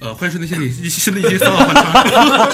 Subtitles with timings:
[0.00, 2.50] 呃，欢迎收听新的一期新的一期三好坏男孩，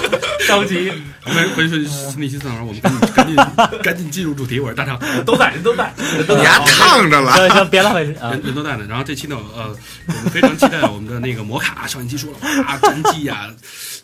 [0.47, 0.91] 着急，
[1.21, 3.35] 欢迎欢迎收听新的一期三好，我们赶紧赶紧
[3.83, 5.93] 赶紧进入主题，我是大畅，都在，人都在，
[6.27, 8.41] 你还烫着了，行行，别浪费时间啊人！
[8.41, 8.85] 人都在呢。
[8.89, 9.75] 然后这期呢，呃，
[10.07, 13.47] 我们非常期待我们的那个摩卡，上一期说了啊，战绩啊，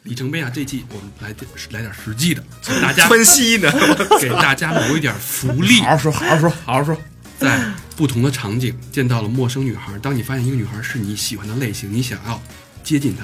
[0.03, 3.71] 里程碑啊，这期我们来点来点实际的，给大家分析呢？
[4.19, 5.81] 给大家谋一点福利。
[5.81, 6.95] 好好说，好好说，好好说。
[7.39, 7.59] 在
[7.95, 12.39] 不同的场景见到了陌生女孩，当你发现一个女孩是你喜欢的类型，你想要
[12.83, 13.23] 接近她，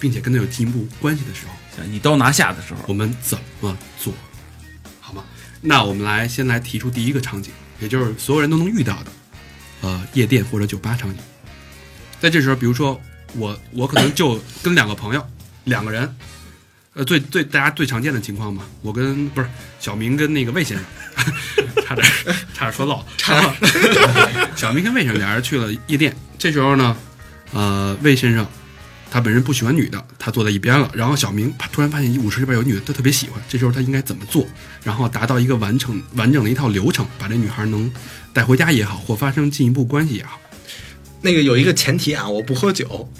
[0.00, 4.12] 并且跟他有进一步关系的时候，想一刀拿下的时候，我们怎么做？
[5.00, 5.24] 好吗？
[5.60, 9.12] 那我们来先来提出第一个场景，也就是所有人都能遇到的，
[9.80, 11.18] 呃，夜店或者酒吧场景。
[12.20, 13.00] 在这时候，比如说
[13.34, 15.26] 我，我可能就跟两个朋友，
[15.64, 16.16] 两个人，
[16.94, 19.48] 呃，最最大家最常见的情况嘛，我跟不是
[19.80, 20.86] 小明跟那个魏先生，
[21.84, 22.06] 差点
[22.54, 23.54] 差点说漏，差点。
[24.56, 26.96] 小明跟魏先生俩人去了夜店，这时候呢，
[27.52, 28.46] 呃，魏先生
[29.10, 30.90] 他本人不喜欢女的，他坐在一边了。
[30.94, 33.42] 然后小明 突然发现舞池里边有女的，他特别喜欢。
[33.48, 34.46] 这时候他应该怎么做，
[34.82, 37.90] 然后达到一个完成完整的一套流程，把这女孩能
[38.32, 40.40] 带回家也好，或发生进一步关系也好。
[41.22, 43.10] 那个有一个前提啊，我不喝酒，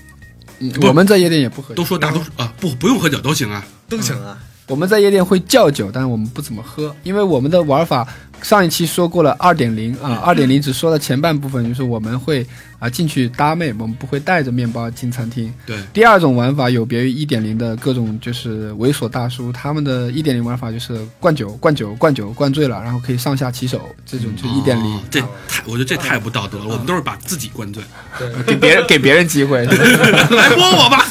[0.82, 3.66] 我们在夜店也不喝酒，都说大多数啊，不不用喝酒都行啊。
[3.88, 4.38] 都行啊。
[4.68, 8.06] 我们在夜店会叫酒，但是我们不怎么喝，因为我们的玩法
[8.42, 12.46] 上一期说过了二点零啊，二点零只说了前半部分，就是我们会
[12.78, 15.50] 啊进去搭妹，我们不会带着面包进餐厅。
[15.64, 25.00] 对，第二种玩法有别于一点零的各种就是猥琐大叔，他们的一点零玩法就是灌酒、灌酒、灌酒，灌醉了，然后可以上下其手，这种就是一点零哦。
[25.10, 26.66] 这太，我觉得这太不道德了。
[26.66, 27.82] 我们都是把自己灌醉，
[28.46, 29.64] 给别人给别人机会。
[29.64, 31.06] 来摸我吧。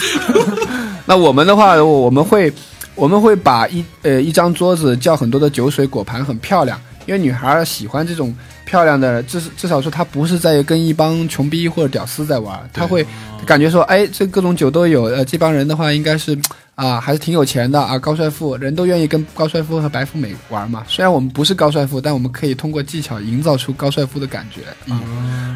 [1.10, 2.54] 那我们的话，我我们会
[2.98, 8.36] 我们会把一呃一张桌子叫很多的酒水，果盘很漂亮，因为女孩儿喜欢这种
[8.66, 13.06] 漂亮的，至至少说她不是在跟一帮穷逼或者屌丝在玩，她会
[13.46, 16.36] 感觉说，哎，这各种酒都有，呃，这帮人的话应该是
[16.74, 20.84] 啊还是挺有钱的啊，高帅富，人都愿意跟高帅富和白富美玩嘛。
[20.88, 25.00] 虽然我们不是高帅富，但我们可以通过技巧营造出高帅富的感觉啊。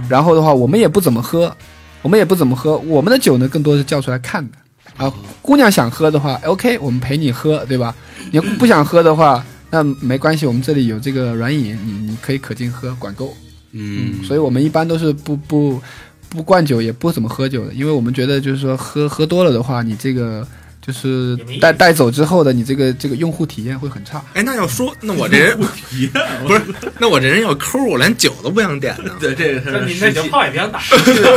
[0.07, 1.51] 然后的话，我们也不怎么喝，
[2.03, 4.57] 我们也不怎么喝，我们的酒呢更多是叫出来看的。
[5.01, 7.95] 啊，姑娘想喝的话，OK，我们陪你喝，对吧？
[8.31, 13.35] 你不想喝的话，那没关系，我们这里有这个软饮，你你可以可劲喝，管够。
[13.71, 15.81] 嗯，所以我们一般都是不不
[16.29, 20.47] 不灌酒，也不怎么喝酒的，因为我们觉得就是说喝喝多了的话，你这个
[20.81, 24.21] 就是带带走之后的你这个这个用户体验会很差。
[24.33, 26.09] 哎，那要说，那我这人不是，
[26.97, 29.11] 那我这人要抠，我连酒都不想点呢。
[29.19, 30.79] 对，这个那你那酒泡也别想打，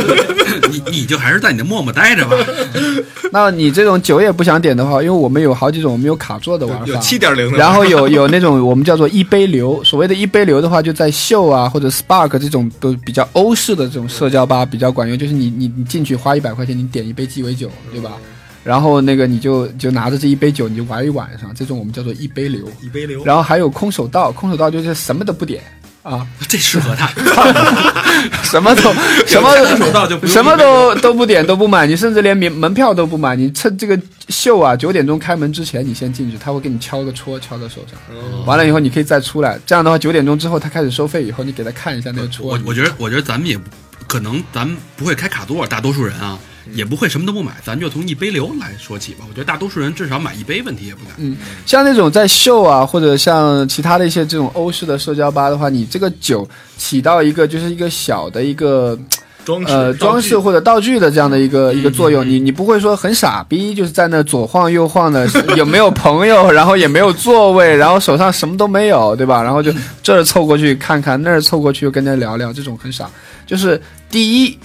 [0.71, 2.35] 你你就还是在你的陌陌待着吧。
[3.31, 18.11] 那你这种酒也不想点的话，因为我们有好几种，我们有卡座的玩法，有七点零的，然后有有那种我们叫做一杯流，所谓的一杯流的话，就在秀啊或者 Spark 这种都比较欧式的这种社交吧比较管用，就是你你你进去花一百块钱，你点一杯鸡尾酒，对吧？
[18.65, 22.67] 然后那个你就就拿着这一杯酒，你就玩一晚上，这种我们叫做一杯流。
[22.81, 23.23] 一杯流。
[23.23, 25.63] 然后还有空手道，空手道就是什么都不点
[26.01, 27.07] 啊，这适合他。
[28.41, 28.81] 什么都
[29.27, 33.99] 什么空手道就什么都都不点都不买，你甚至连门门票都不买，你趁这个
[34.29, 39.59] 秀啊九点钟开门之前你先进去，他会给你敲个戳敲在手上，完了以后你可以再出来。
[39.65, 42.59] 这样的话九点钟之后他开始收费以后，你给他看一下那个戳我。
[42.65, 43.63] 我觉得，我觉得咱们也不
[44.07, 46.39] 可能，咱们不会开卡座，大多数人啊，
[46.73, 49.25] 也不会什么都不买，咱就从一杯流来说起吧。
[49.27, 51.11] 我觉得大多数人至少买一杯问题也不大。
[51.17, 58.97] 嗯，像那种在秀啊，或者像其他的一些这种欧式的社交吧的话，你这个酒起到一个就是一个小的一个
[59.43, 69.43] 装饰呃装饰或者道具的这样的一个一个作用，你你不会说很傻逼，就是在那左晃右晃的，有没有朋友，然后也没有座位，然后手上什么都没有，对吧？
[69.43, 69.71] 然后就
[70.01, 73.07] 这儿凑过去看看，那儿凑过去又跟人家聊聊，这种很傻。
[73.45, 73.79] 就是
[74.09, 74.57] 第一，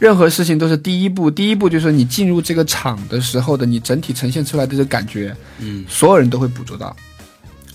[0.00, 6.96] 任何事情都是第一步，第一步就是你进入这个场的时候的你整体呈现出来的这个感觉，嗯，所有人都会捕捉到。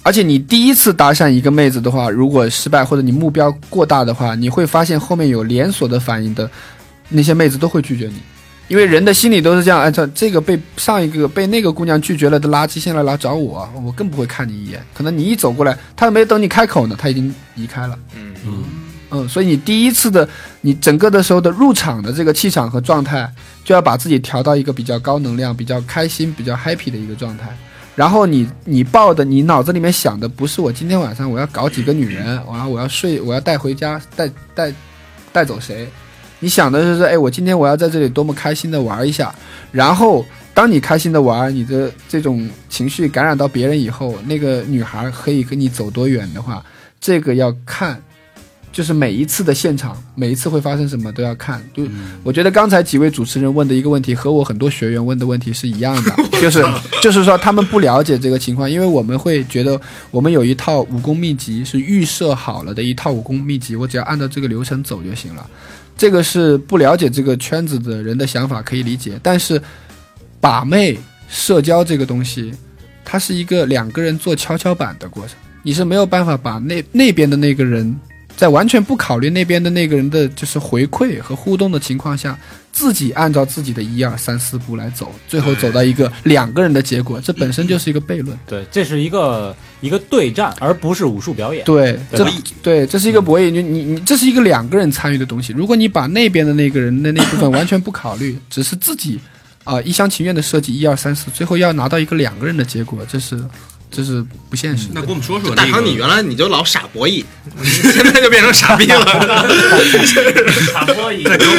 [0.02, 6.50] 而且你第一次搭讪一个妹子的话，如果失败或者你目标过大的话，你会发现后面有连锁的反应的，
[7.10, 8.16] 那些妹子都会拒绝你，
[8.68, 14.80] 因为人的心理都是这样，按照这个被上一个被那个姑娘拒绝了的垃圾，现在来找我，我更不会看你一眼。
[14.94, 17.98] 可能你一走过来，她没等你开口呢，她已经离开了。
[18.16, 18.64] 嗯嗯，
[19.24, 20.28] 嗯所以你第一次的
[20.62, 23.32] 你整个的时候的入场的这个气场和状态，
[23.64, 27.56] 就要把自己调到一个比较高能量、比较开心、比较 happy 的一个状态。
[27.96, 34.74] 然后你你抱的你脑子里面想的不是我今天晚上我要搞几个女人，然后我要睡我要带回家带带
[35.32, 35.88] 带走谁，
[36.40, 39.34] 你想的就是哎我今天我要在这里多么开心的玩一下，
[39.72, 46.62] 然后当你开心的玩，你的这种情绪感染到别人以后，那个女孩可以跟你走多远的话，
[47.00, 48.02] 这个要看。
[48.76, 51.64] 就是每一次的现场，每一次会发生什么都要看。
[51.74, 51.88] 就
[52.24, 56.62] 我觉得刚才几位主持人问的一个问题，和我很多学员问的问题是一样的， 就是
[57.02, 59.80] 就是说他们不了解这个情况，因为我们会觉得
[60.12, 65.50] 我们有一套武功秘籍是预设好了的一套武功秘籍，我只要按照这个流程走就行了。
[65.98, 69.62] 这个是不了解这个圈子的人的想法可以理解，但是
[70.42, 71.00] 把妹、
[71.30, 72.54] 社交这个东西，
[73.06, 77.98] 它是一个两个人做跷跷板的过程，你是没有办法把那那边的那个人。
[78.36, 82.38] 在完全不考虑那边的那个人的就是回馈和互动的情况下，
[82.72, 88.38] 自己按照自己的一二三四步来走，最后走到一个两个人的结果，这本身就是一个悖论。
[88.46, 91.64] 对，这是一个一个对战，而不是武术表演。
[91.66, 95.54] 对，这博弈对，这是一个博弈，你你你，这是一个两个人参与的东西。
[95.54, 99.20] 如果你把那边的那个人的那部分完全不考虑，只是自己
[99.64, 103.42] 啊、一厢情愿的设计一二三四，最后要拿到一个两个人的结果，这是
[103.96, 104.88] 这是不现实。
[104.94, 107.24] 那给我们说说那大堂，你原来你就老傻博弈，
[107.64, 109.06] 现在就变成傻逼了。
[110.74, 111.56] 差不多一再给我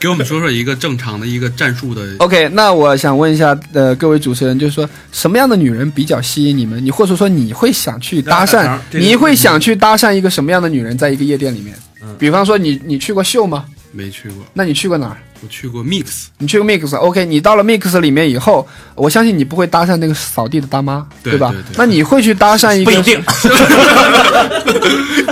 [0.00, 6.82] 给我们说说一个正常的一个战术的 OK，那我想问一下，呃，各位主持人，就是说什么样的女人比较吸引你们？
[6.84, 11.74] 你或者说你会想去搭讪你会想去搭讪一个什么样的女人，在一个夜店里面？
[12.18, 13.64] 比方说你你去过秀吗？
[13.92, 15.16] 没去过，那你去过哪儿？
[15.40, 16.96] 我去过 Mix，你去过 Mix。
[16.96, 22.90] OK，你到了 Mix 里面以后，我相信你不会搭讪那个扫地的大妈，吧对对对那你会去搭讪一个？
[22.90, 23.22] 不一定。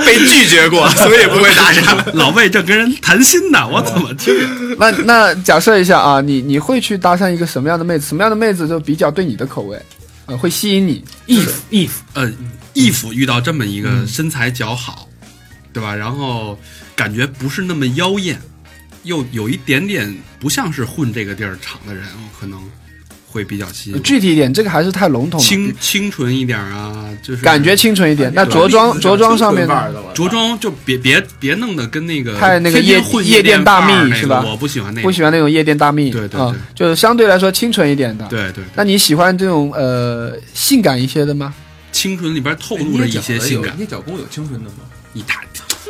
[0.06, 2.14] 被拒绝过， 所以不会搭讪。
[2.14, 4.46] 老魏正跟人谈心呢， 我怎么去？
[4.78, 8.06] 那那假设一下啊，你你会去搭讪一个什么样的妹子？
[8.06, 9.80] 什么样的妹子就比较对你的口味，
[10.26, 12.30] 呃，会吸引你？if if 呃
[12.74, 15.08] ，if 遇到这么一个身材较好，
[15.76, 15.94] 对吧？
[15.94, 16.58] 然后
[16.94, 18.40] 感觉不是那么妖艳，
[19.02, 22.58] 又有一点点不像是混这个地儿厂的人，我可能
[23.26, 24.02] 会比较吸引。
[24.02, 25.46] 具体一点，这个还是太笼统了。
[25.46, 28.32] 清清纯一点啊，就是感觉清纯一点。
[28.34, 29.68] 那着装着装上面？
[30.14, 35.06] 着装就别别别弄得跟那个太那个夜夜店大蜜是吧我不喜欢那个。
[35.06, 38.26] 不喜欢那种夜店大蜜，对对啊对就是相对来说清纯一点的。
[38.28, 41.52] 对对，那你喜欢这种呃性感一些的吗？
[41.92, 43.74] 清纯里边透露着一些性感。
[43.76, 44.76] 捏脚弓有清纯的吗？
[45.12, 45.42] 你大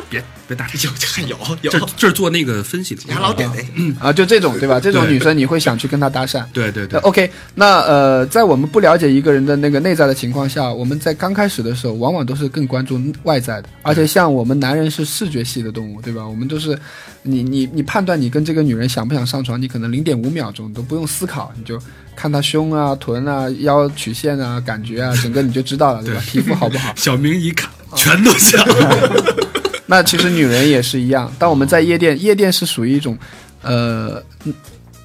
[0.08, 3.02] 别别大有还有有这这是做那个分析的。
[3.06, 3.66] 你还老点嘞，
[3.98, 4.78] 啊，就这种对吧？
[4.78, 6.44] 这种女生你会想去跟她搭讪。
[6.52, 13.68] 对对对，OK，那呃，在我们不了解一个人的那个内在的情况下，我们在刚开始的时候，往往都是更关注外在的。
[13.82, 16.26] 而且像我们男人是视觉系的动物，对吧？
[16.26, 16.78] 我们都是，
[17.22, 21.80] 你你你判断你跟这个女人想不想上床，你可能零点五秒钟都不用思考，你就
[22.14, 26.22] 看她胸啊、臀啊、腰曲线啊、感觉啊，整个你就知道了，对吧？
[26.26, 26.92] 皮肤好不好？
[26.96, 28.64] 小明一看全都像。
[29.86, 31.32] 那其实女人也是一样。
[31.38, 33.16] 当我们在夜店，夜店是属于一种，
[33.62, 34.52] 呃，嗯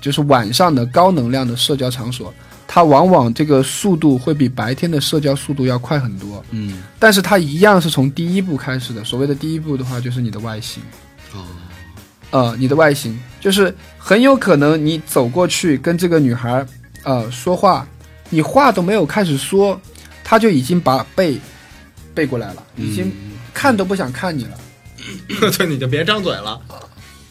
[0.02, 2.34] 就是晚上的高能量的社交场所，
[2.68, 6.44] 它往往这个速度会比白天的社交速度要快很多。
[6.50, 9.04] 嗯，但是它一样是从第一步开始的。
[9.04, 10.82] 所谓的第一步的话，就是你的外形。
[11.36, 11.46] 哦，
[12.32, 16.66] 呃，你的外形就是很有可能你走过去跟这个女孩
[17.04, 17.88] 呃说话，
[18.32, 19.80] 你话都没有开始说，
[20.24, 21.38] 她就已经把背
[22.16, 23.12] 背过来了，已经
[23.54, 24.58] 看都不想看你了。
[25.58, 26.60] 对，你就别张嘴了。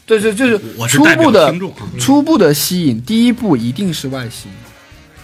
[0.05, 0.59] 对对，就是
[0.89, 1.53] 初步的。
[1.99, 4.51] 初步的吸引，第一步一定是外形。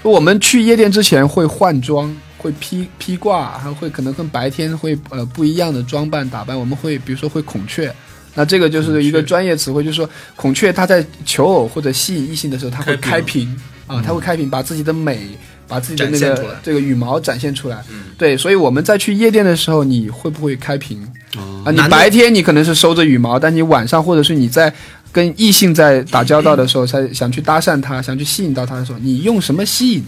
[0.03, 6.57] 我们去夜店之前会换装，会披披挂，还会可能跟白天会呃不一样的装扮打扮。
[6.57, 7.93] 我们会比如说会孔雀，
[8.35, 15.37] 那这个就是一个专业词汇，就是说孔雀它在求偶或者吸引异性的时候，它会开开屏啊，它会开屏，把自己的美。
[15.69, 21.05] 把自己的那个这个羽毛展现出来，嗯对，所以我们在去夜店的时候，你会不会开屏？
[21.35, 24.73] 哦啊，你白天你可能是收着羽毛，但你晚上或者是你在
[25.11, 30.05] 跟异性在打交道的时候，才想去搭讪他，想去吸引到他的时候，你用什么吸引？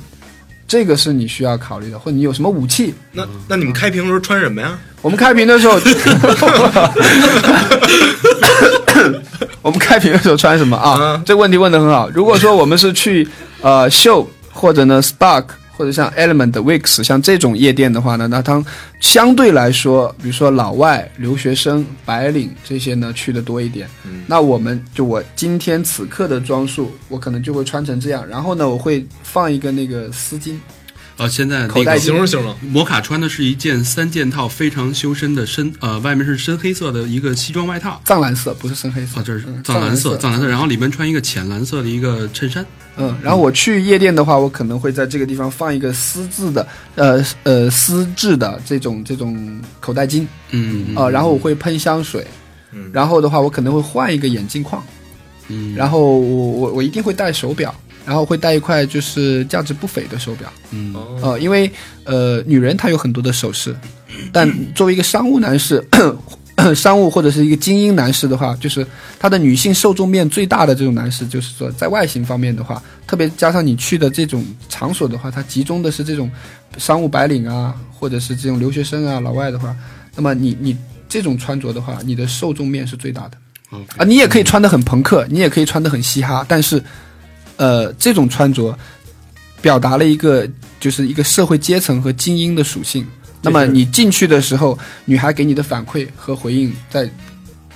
[0.67, 2.93] 这个是你需要考虑的，或者你有什么武器？
[3.11, 4.77] 那那你们开屏的时候穿什么呀？
[5.01, 5.79] 我们开屏的时候，
[9.63, 11.23] 我们开屏的时候穿什么啊嗯？
[11.25, 12.09] 这个问题问得很好。
[12.13, 13.27] 如果说我们是去
[13.61, 15.45] 呃秀或者呢 Spark
[15.79, 18.61] 或者像 Element、Wix 像这种夜店的话呢，那它
[18.99, 23.87] 相对来说，比如说老外、留学生、白领这些呢去的多一点。
[24.03, 30.57] 嗯那我们就我今天此刻的装束，我可能就会穿成这样，然后呢，我会放一个那个丝巾。
[31.19, 52.25] 呃，现在口袋那个形容形容，摩卡穿的是一件三件套，非常修身的深，呃，外面是深黑色的一个西装外套，藏蓝色不是深黑色，啊，这是嗯藏蓝色，藏蓝色，然后里面穿一个浅蓝色的一个衬衫，嗯，然后我去夜店的话，我可能会在这个地方放一个丝质的，呃呃丝质的这种这种口袋巾嗯啊、然后我会喷香水，
[52.71, 54.81] 嗯然后的话我可能会换一个眼镜框，
[55.49, 57.75] 嗯，然后我我我一定会戴手表，
[58.09, 61.71] 然后会戴一块就是价值不菲的手表，嗯哦，呃，因为
[62.05, 63.75] 呃女人她有很多的首饰，
[64.33, 65.85] 但作为一个商务男士。
[66.75, 68.85] 商务或者是一个精英男士的话，就是
[69.17, 76.29] 他的女性受众面最大的这种男士，就是说在外形方面的话，特别加上你去的这种场所的话，它集中的是这种
[76.77, 79.73] 商务白领啊，或者是这种留学生啊、老外的话，
[80.17, 80.75] 那么你你
[81.07, 83.37] 这种穿着的话，你的受众面是最大的。
[83.95, 86.83] 啊，你也可以穿得很朋克，你也可以穿得很嘻哈，但是，
[87.59, 88.77] 呃，这种穿着
[89.61, 90.47] 表达了一个
[90.79, 93.05] 就是一个社会阶层和精英的属性。
[93.41, 97.09] 那么你进去的时候，女孩给你的反馈和回应，在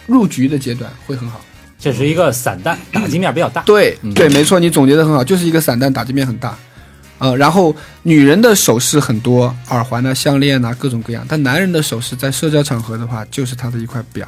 [0.07, 1.41] 入局的阶段会很好。
[1.77, 3.61] 这是一个散弹，打击面比较大。
[3.63, 6.57] 对对，没错，你总结的很好，就是一个散弹打击面很大。
[7.19, 11.25] 呃，然后女人的首饰很多，耳环啊、项链啊，各种各样。
[11.27, 14.25] 但男人的首饰在社交场合的话，就是他的一块表。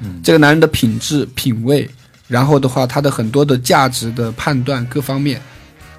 [0.00, 1.88] 嗯这个男人的品质、品味，
[2.32, 5.38] 然后的话，他的很多的价值的判断各方面。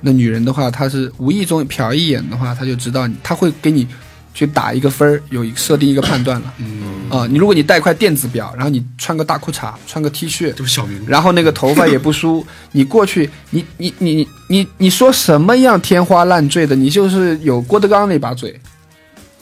[0.01, 3.87] 那女人的话，她是无意中瞟一眼的话，她就知道你，她会给你
[4.33, 6.53] 去打一个分儿，有设定一个判断了。
[6.57, 18.59] 嗯，啊、你如果你带块电子表，然后你穿个大裤衩，穿个 T 恤，就是小明，然后那个头发也不梳，你过去，你你你你你你说什么样天花乱坠的，你就是有郭德纲那把嘴，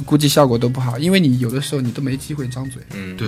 [0.05, 2.81] 估计效果都不好，因为你有的时候你都没机会张嘴。
[2.93, 3.27] 嗯，对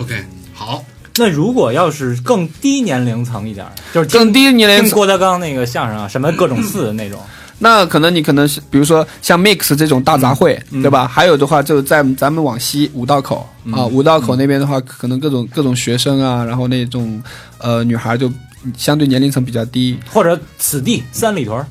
[0.00, 0.82] ，OK，好，
[1.16, 7.20] 那如果要是更低年龄层一点儿，就是更低年龄听郭德纲那个相声啊，什么各种四的那种，
[7.58, 11.06] 那可能你可能是比如说像 mix 这种大杂烩，嗯对吧？
[11.06, 17.22] 还有的话就在咱们往西五道口、啊，五道口那边的话，可能各种各种学生啊，然后那种
[17.58, 18.30] 呃女孩就
[18.76, 19.98] 相对年龄层比较低。
[20.10, 21.64] 或者此地三里屯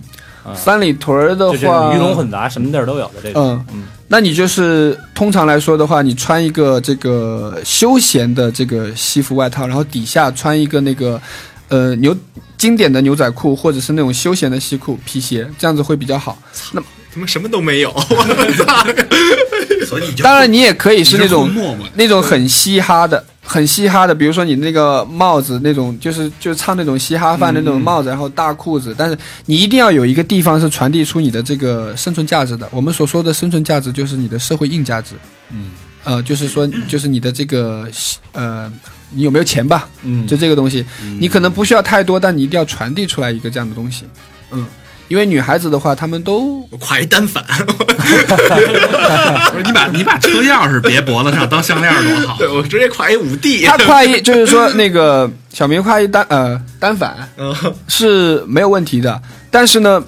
[0.56, 3.44] 三里屯儿的话，鱼龙混杂，什么地儿都有的这种。
[3.44, 11.22] 嗯嗯，那你就是通常来说的话，你穿一个这个休闲的这个西服外套，然后底下穿一个那个
[11.70, 12.16] 呃牛
[12.58, 16.38] 经典的牛仔裤，或者是那种休闲的西裤、皮鞋，这样子会比较好。
[16.72, 16.82] 那
[17.14, 17.92] 他妈什么都没有，
[19.86, 21.50] 所以你就当然，你也可以是那种
[21.96, 23.24] 那种很嘻哈的。
[23.44, 29.18] 很嘻哈的，比如说你那个帽子，那种就是就唱那种嘻哈范的那种帽子，然后大裤子，但是
[29.48, 32.70] 你一定要有一个地方是传递出你的这个生存价值的。
[32.72, 35.16] 我们所说的生存价值就是你的社会硬价值，
[35.50, 35.72] 嗯，
[36.04, 37.88] 呃，就是说就是你的这个
[38.32, 38.72] 呃，
[39.10, 39.90] 你有没有钱吧？
[40.04, 40.86] 嗯，就这个东西，
[41.20, 44.06] 你可能不需要太多，但你一定要传递出来一个这样的东西，
[44.52, 44.66] 嗯，
[45.12, 47.74] 因为女孩子的话，她们都我挎一单反，不
[49.58, 57.54] 是你把你把车钥匙别脖子上当项链多好对，我直接挎一五 D，他挎一，就是说那个小明挎一单呃单反嗯
[57.90, 60.02] 是没有问题的，但是呢。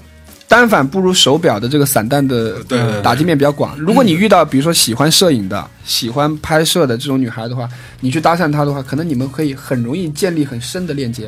[0.45, 3.75] 单反不如手表的这个散弹的对对对打击面比较广。
[3.79, 7.67] 如果你遇到比如说喜欢摄影的、喜欢拍摄的这种女孩的话，
[8.01, 11.27] 你去搭讪她的话，可能你们可以很容易建立很深的链接。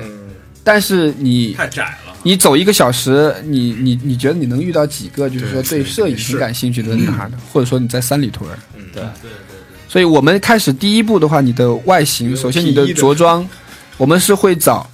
[0.64, 7.38] 但是你太窄了，你走一个小时，你你你觉得你能遇到几个就是说对对摄影很感兴趣的女孩呢？
[7.54, 8.58] 或者说你在三里屯儿，
[8.92, 9.30] 对对，
[9.88, 13.48] 所以我们开始第一步的话，你的外形，首先你的着装，
[13.96, 14.90] 我们是会找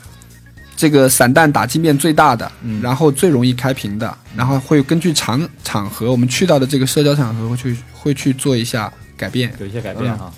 [0.76, 2.82] 这个散弹打击面最大的，嗯。
[2.82, 9.54] 然后最容易开屏的，然后会根据场场合，我们去到的这个社交场合会去会去做一下改变。
[9.62, 10.30] 有一些改变哈。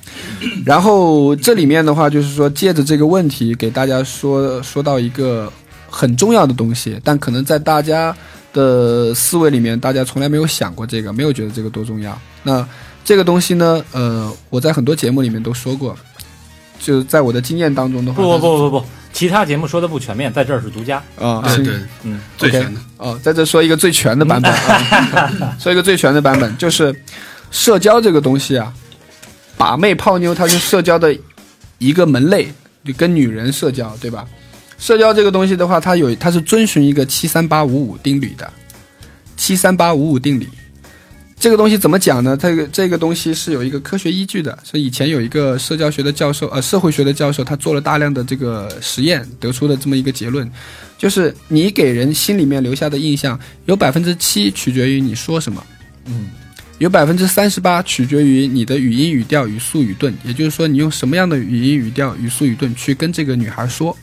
[0.63, 5.51] 然后这里面的话，就是说借着这个问题给大家说说到一个
[5.95, 8.15] 很重要的东西，但可能在大家
[8.51, 12.19] 的思维里面，大家从来没有想过这个，没有觉得这个多重要。
[12.41, 12.67] 那
[13.05, 15.95] 这个东西呢，呃，我在很多节目里面都说过，
[16.79, 20.97] 就在我的经验当中的话，不不不不不，其他节目说的不全面，在这儿是独家。
[21.19, 26.91] 啊，行对对，嗯，最全的，哦，在这说一个最全的版本，啊、 说一个最全的版本，就是
[27.51, 28.73] 社交这个东西啊，
[29.55, 31.15] 把妹泡妞，它是社交的
[31.77, 32.51] 一个门类，
[32.83, 34.25] 就跟女人社交，对吧？
[34.83, 38.51] 社交这个东西的话，它有它是遵循一个七三八五五定律的，
[39.37, 40.45] 七三八五五定理。
[41.39, 42.35] 这个东西怎么讲呢？
[42.35, 50.51] 这个这个东西是有一个科学依据的，是以前有一个社交学的教授，呃，社会学的教授，他做了大量的这个实验，得出的这么一个结论，
[50.97, 55.65] 就是你给人心里面留下的印象，有百分之七取决于你说什么，
[56.07, 56.25] 嗯，
[56.79, 63.97] 有百分之三十八取决于你的语音语调、语速语顿，也就是说你用什么样的语音语调、语速语顿去跟这个女孩说，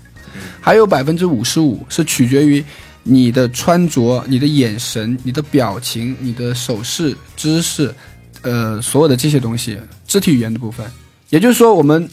[0.60, 2.64] 还有百分之五十五是取决于
[3.02, 7.94] 你的穿着、你的眼神、你的表情、你的手势、姿势，
[8.42, 10.86] 呃，所有的这些东西，肢体语言的部分。
[11.30, 12.08] 也就是说，我们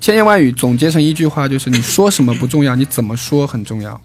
[0.00, 4.00] 千言万语总结成一句话，就是你说什么不重要，你怎么说很重要。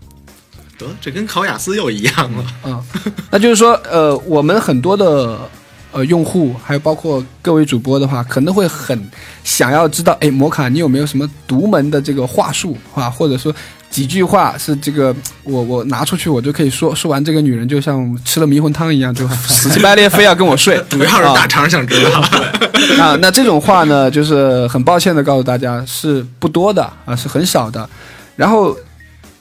[0.77, 2.45] 得，这跟考雅思又一样了。
[2.63, 2.83] 嗯，
[3.29, 5.49] 那就是说，呃，我们很多的
[5.91, 8.99] 呃用户，还有包括各位主播的话，可能会很
[9.43, 13.53] 想要知道，哎，摩卡你有没有什么独门的这个话术啊，或者说
[13.89, 22.21] 几句话是这个我我拿出去我就可以说说完，这个女人就像吃了迷魂汤一样，就死乞白赖非要跟我睡，主要是大肠想知道。
[23.03, 27.87] 啊，那这种话呢，就是很抱歉的告诉大家是不多的啊，是很少的。
[28.35, 28.75] 然后，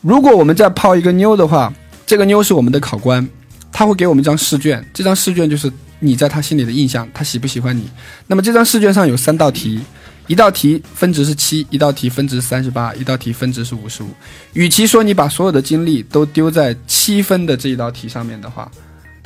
[0.02, 1.72] 如果我们再泡一个妞的话，
[2.04, 3.26] 这个妞是我们的考官，
[3.72, 7.88] 他会给我们一张试卷，这张试卷就是你在他心里的印象，他喜不喜欢你。
[8.26, 9.80] 那么这张试卷上有三道题，
[10.26, 14.08] 一道题分值是七，一道题分值是三十八，一道题分值是五十五。
[14.54, 18.70] 与其说你把所有的精力都丢在七分的这一道题上面的话，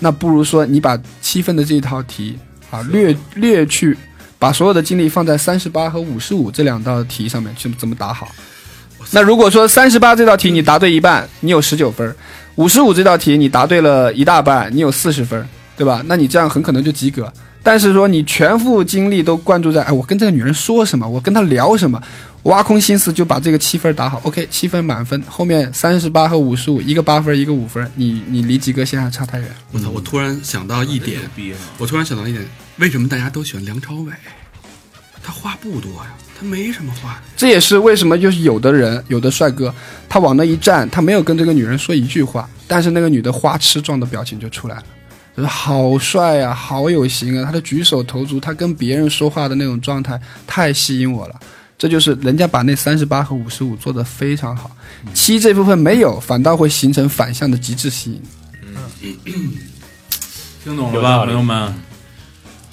[0.00, 2.38] 那不如说你把七分的这一套题
[2.71, 3.97] 啊略略去。
[4.37, 8.28] 把所有的精力放在三十八和五十五这两道题上面去怎么答好？
[9.12, 12.07] 那如果说三十八这道题你答对一半，你有十九分；
[12.57, 16.02] 五十五这道题你答对了一大半，你有四十分，对吧？
[16.07, 17.33] 那你这样很可能就及格。
[17.62, 21.99] 但是说你全副精力都灌注在，哎，我跟这个女人说什么，我跟她聊什么，
[22.43, 24.21] 挖空心思就把这个七分打好。
[24.25, 29.49] OK，七分满分，后面三十八和五十五，一个八分，一个五分，你你离及格线还差太远。
[29.73, 29.88] 我操！
[29.88, 31.21] 我突然想到一点，
[31.78, 32.45] 我突然想到一点，
[32.76, 34.12] 为什么大家都喜欢梁朝伟？
[35.23, 37.19] 他话不多呀，他没什么话。
[37.35, 39.75] 这也是为什么就是有的人，有的帅哥，
[40.07, 44.83] 他往那一站，他没有跟这个女人说一句话，但是那个女的花痴状的表情就出来了，
[45.37, 51.35] 就是好帅啊，好有型啊，他的举手投足，他跟别人说话的那种状态太吸引我了。
[51.76, 54.71] 这就是人家把那三十八和五十五做得非常好，
[55.12, 58.23] 七这部分没有，反倒会形成反向的极致吸引。
[59.03, 59.53] 嗯
[60.64, 61.75] 听懂了吧，朋友们？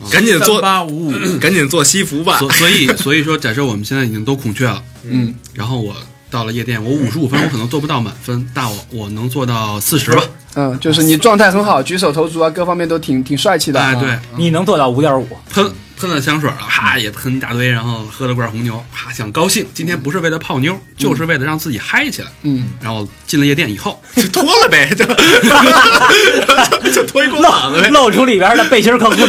[0.09, 2.39] 赶紧做八五五， 赶紧做西服吧。
[2.39, 5.95] 所所以所以说，假设我们现在已经都孔雀了，嗯，然后我
[6.29, 10.23] 到了夜店，我五十五分我可能做不到满分，但我我能做到四十吧。
[10.55, 13.79] 嗯，就是你状态很好，举手投足啊，各方面都挺挺帅气的。
[13.79, 22.27] 哎，啊对，你能做到五点五，喷喷了香水了，啪也喷一大堆，然后喝了罐红牛，啪想高兴，今天不是为了泡妞，就是为了让自己嗨起来。
[22.41, 25.05] 嗯，然后进了夜店以后，就脱了呗，就
[26.91, 27.89] 就脱一光膀子呗。
[27.89, 29.27] 露出里边的背心儿和裤衩。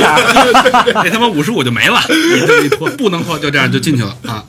[1.04, 4.44] 那他妈五十五就没了，你这一脱不能脱，就这样就进去了啊。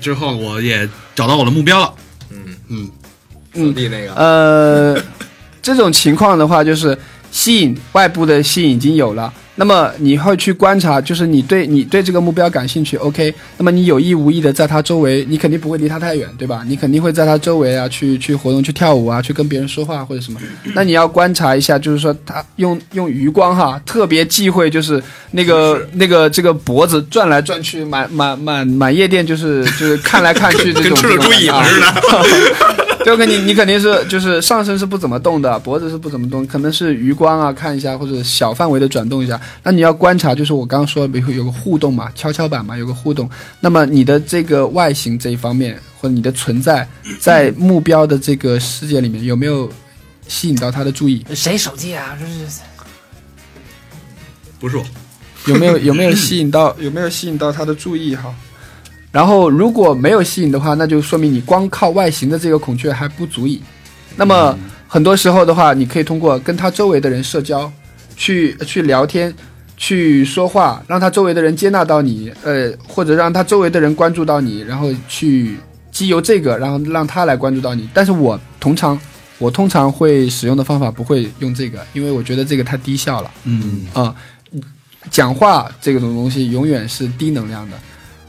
[0.00, 1.92] 之后我也找到我的目标了，
[2.30, 2.90] 嗯嗯，
[3.52, 5.02] 四 D 那个，呃，
[5.62, 6.96] 这种情况的话，就是
[7.30, 16.64] 吸引外部的吸引已经有了，那么你会去观察，就是你对你对这个目标感兴趣，OK，那么你有意无意的在他周围，你肯定不会离他太远，对吧？
[16.66, 20.40] 你肯定会在他周围啊，去去活动、去跳舞啊，去跟别人说话或者什么。
[20.74, 32.86] 那你要观察一下，就是说他用用余光哈，特别忌讳就是那个那个这个脖子转来转去，满满满满夜店就是就是看来看去这种跟吃了猪尾巴似的。
[33.04, 39.40] 就跟你，你肯定是就是上身是不怎么动的，脖子是不怎么动，可能是余光啊看一下，或者小范围的转动一下。
[39.62, 43.28] 那你要观察，就是我刚刚说，比如有个互动嘛，跷跷板嘛，有个互动。
[43.60, 46.86] 那么你的这个外形这一方面，或者你的存在，
[47.18, 49.70] 在目标的这个世界里面，有没有
[50.28, 51.24] 吸引到他的注意？
[51.34, 52.16] 谁手机啊？
[52.20, 52.60] 这是
[54.58, 54.84] 不是我，
[55.46, 58.34] 有没有有没有吸引到 有没有吸引到他的注意哈？
[59.12, 63.60] 然后如果没有吸引的话，那就说明你光靠外形的这个孔雀还不足以。
[64.16, 67.70] 那么很多时候的话，你可以通过跟他周围的人社交，
[68.16, 69.32] 去去聊天，
[69.76, 75.56] 去说话，让他周围的人接纳到你，呃，或者让他周围的人关注到你，然后去
[75.90, 77.88] 基由这个，然后让他来关注到你。
[77.94, 78.98] 但是我通常
[79.38, 83.30] 我通常会使用的方法不会用这个，因为我觉得这个太低效了。
[83.44, 84.14] 嗯，啊、
[85.10, 87.76] 讲话这种东西永远是低能量的，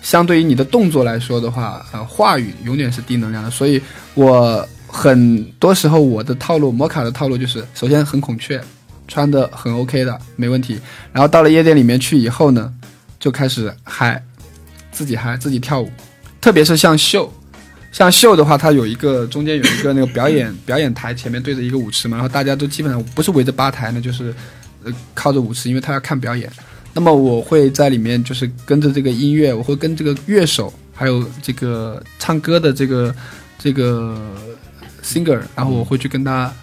[0.02, 3.50] 相对于你的动作来说的话，呃，话语永远是低能量的。
[3.50, 3.82] 所以
[4.16, 8.62] 我很多时候我的套路，摩卡的套路就是，首先很孔雀，
[9.08, 10.80] 穿的很 OK 的，没问题。
[11.14, 12.74] 然后到了夜店里面去以后呢，
[13.20, 14.22] 就开始嗨，
[14.92, 15.90] 自己嗨，自己跳舞，
[16.42, 17.32] 特别是像秀。
[17.92, 24.34] 像秀的话，它有一个中间有一个那个表演 表演台，前面对着一个舞池嘛，然后大家都基本上不是围着吧台呢，就是
[24.84, 26.50] 呃靠着舞池，因为他要看表演。
[26.94, 33.16] 那么我会在里面就是跟着这个音乐，我会跟这个乐手，还有这个唱歌的这个
[33.58, 34.18] 这个
[35.04, 36.54] singer，然后我会去跟他，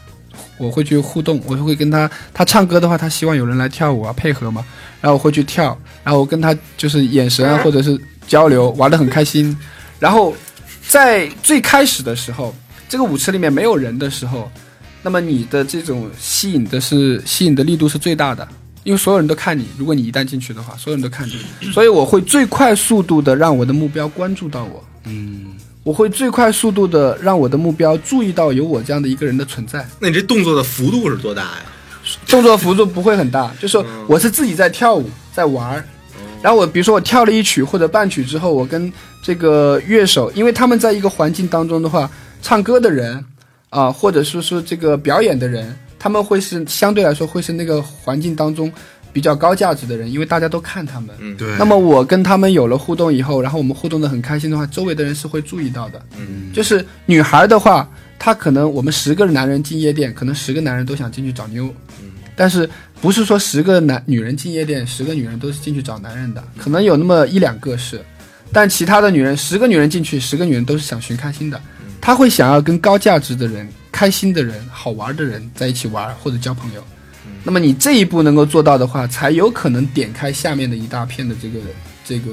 [0.59, 4.65] 我会去互动，我会跟他，他唱歌的话，他希望有人来跳舞啊，配合嘛，
[5.01, 9.57] 然后我会去跳，然后我跟他就是眼神啊，或者是交流，玩得很开心。
[9.99, 10.35] 然后
[10.87, 12.55] 在最开始的时候，
[12.89, 14.51] 这个舞池里面没有人的时候，
[15.03, 18.47] 那么你的这种吸引的是吸引的力度是最大的，
[18.89, 19.67] 因为所有人都看你。
[19.77, 24.83] 如果你一旦进去的话，所有人都看你，所以我会最快速度的让我的目标关注到我。
[25.05, 25.49] 嗯，
[25.83, 29.87] 我会最快速度的让我的目标注意到有我这样的一个人的存在。
[30.01, 31.63] 那你这动作的幅度是多大呀？
[32.27, 35.85] 动作幅度不会很大，就是我是自己在跳舞，在玩儿。
[36.41, 38.91] 然后我比如说我跳了一曲或者半曲之后，我跟
[39.23, 43.23] 这个乐手，因为他们在一个环境当中的话，唱歌的人
[43.69, 48.73] 啊，或者是说这个表演的人，他们会是相对来说会是那个环境当中
[49.13, 51.11] 比较高价值的人，因为大家都看他们。
[51.19, 51.49] 嗯，对。
[51.59, 56.01] 那么我跟他们有了互动以后，然后我们互动的很开心的话，周围的人是会注意到的。
[56.17, 61.67] 嗯，就是女孩的话，她可能我们十个男人进夜店，可能十个男人都想进去找妞，
[62.01, 62.13] 嗯。
[62.37, 62.69] 但是
[63.01, 68.01] 不是说十个男女人进夜店，十个女人都是进去找男人的，可能有那么一两个是，
[68.53, 71.61] 但其他的女人，十个女人进去，十个女人都是想寻开心的，
[72.01, 76.85] 她会想要跟高价值的人、开心的人、好玩的人在一起玩或者交朋友。
[77.43, 81.59] 那么你这一步能够做到的话，才有可能点开下面的一大片的这个
[82.05, 82.33] 这个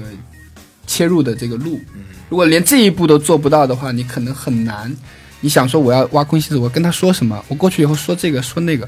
[0.85, 1.81] 切入的这个路。
[2.29, 4.95] 如果连这一步都做不到的话，你可能很难。
[5.41, 7.43] 你想说我要挖空心思，我跟他说什么？
[7.47, 8.87] 我过去以后说这个说那个，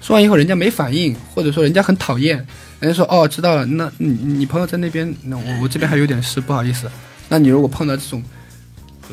[0.00, 2.36] 说完以后人家没反应，或者说人家很讨厌，
[2.78, 6.88] 人家说哦知道了，那你你朋友在那边，那我我这边还有点事，不好意思。
[7.28, 8.22] 那你如果碰到这种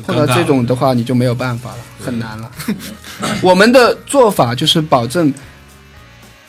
[0.06, 2.50] 碰到这种的话，你就没有办法了，很难了。
[3.42, 5.32] 我们的做法就是保证，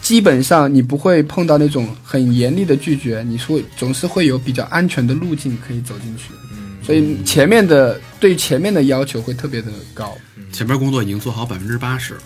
[0.02, 6.34] 基本上你不会碰到那种很严厉的拒绝，你会总是会有比较安全的路径可以走进去。
[6.84, 10.18] 所以前面的对前面的要求会特别的高。
[10.52, 12.22] 前面工作已经做好百分之八十了，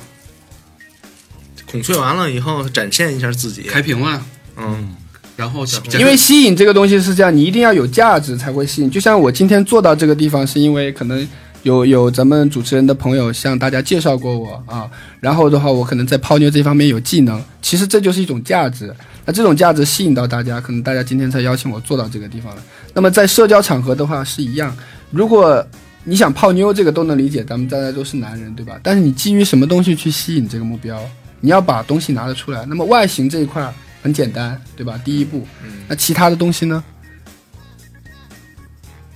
[1.69, 4.25] 孔雀完了以后展现一下自己，开屏了，
[4.57, 4.95] 嗯，
[5.35, 5.65] 然后
[5.99, 8.89] 因为吸引这个东西是这样，你一定要有价值才会吸引。
[8.89, 11.27] 就像我今天坐到这个地方，是因为可能
[11.63, 18.93] 有有咱们主持人的朋友向大家介绍过我啊，然后的话，我可能在泡妞这方面有技能，其实这就是一种价值。
[19.25, 22.61] 那这种价值吸引到大家，可能大家今天才邀请我坐到这个地方了。
[22.93, 24.73] 那么在社交场合的话是一样，
[25.11, 25.65] 如果
[26.03, 28.79] 你想泡妞，这个都能理解，咱们大家都是男人，对吧？
[28.83, 30.97] 但是你基于什么东西去吸引这个目标？
[31.41, 32.65] 你要把东西拿得出来。
[32.67, 33.73] 那么外形这一块
[34.05, 35.01] 很简单，对吧？
[35.03, 35.47] 第一步，
[35.87, 36.83] 那其他的东西呢？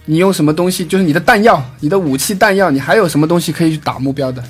[0.06, 0.84] 你用什么东西？
[0.84, 4.44] 就是你的弹药、你的武器、弹药，你还有什么东西可以去打目标的？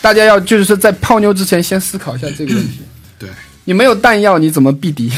[0.00, 2.78] 大家要就是说在泡妞之前先思考一下这个问题。
[3.20, 3.28] 对，
[3.66, 5.12] 你没有弹药，你怎么避敌？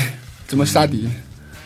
[0.49, 1.09] 怎么杀敌？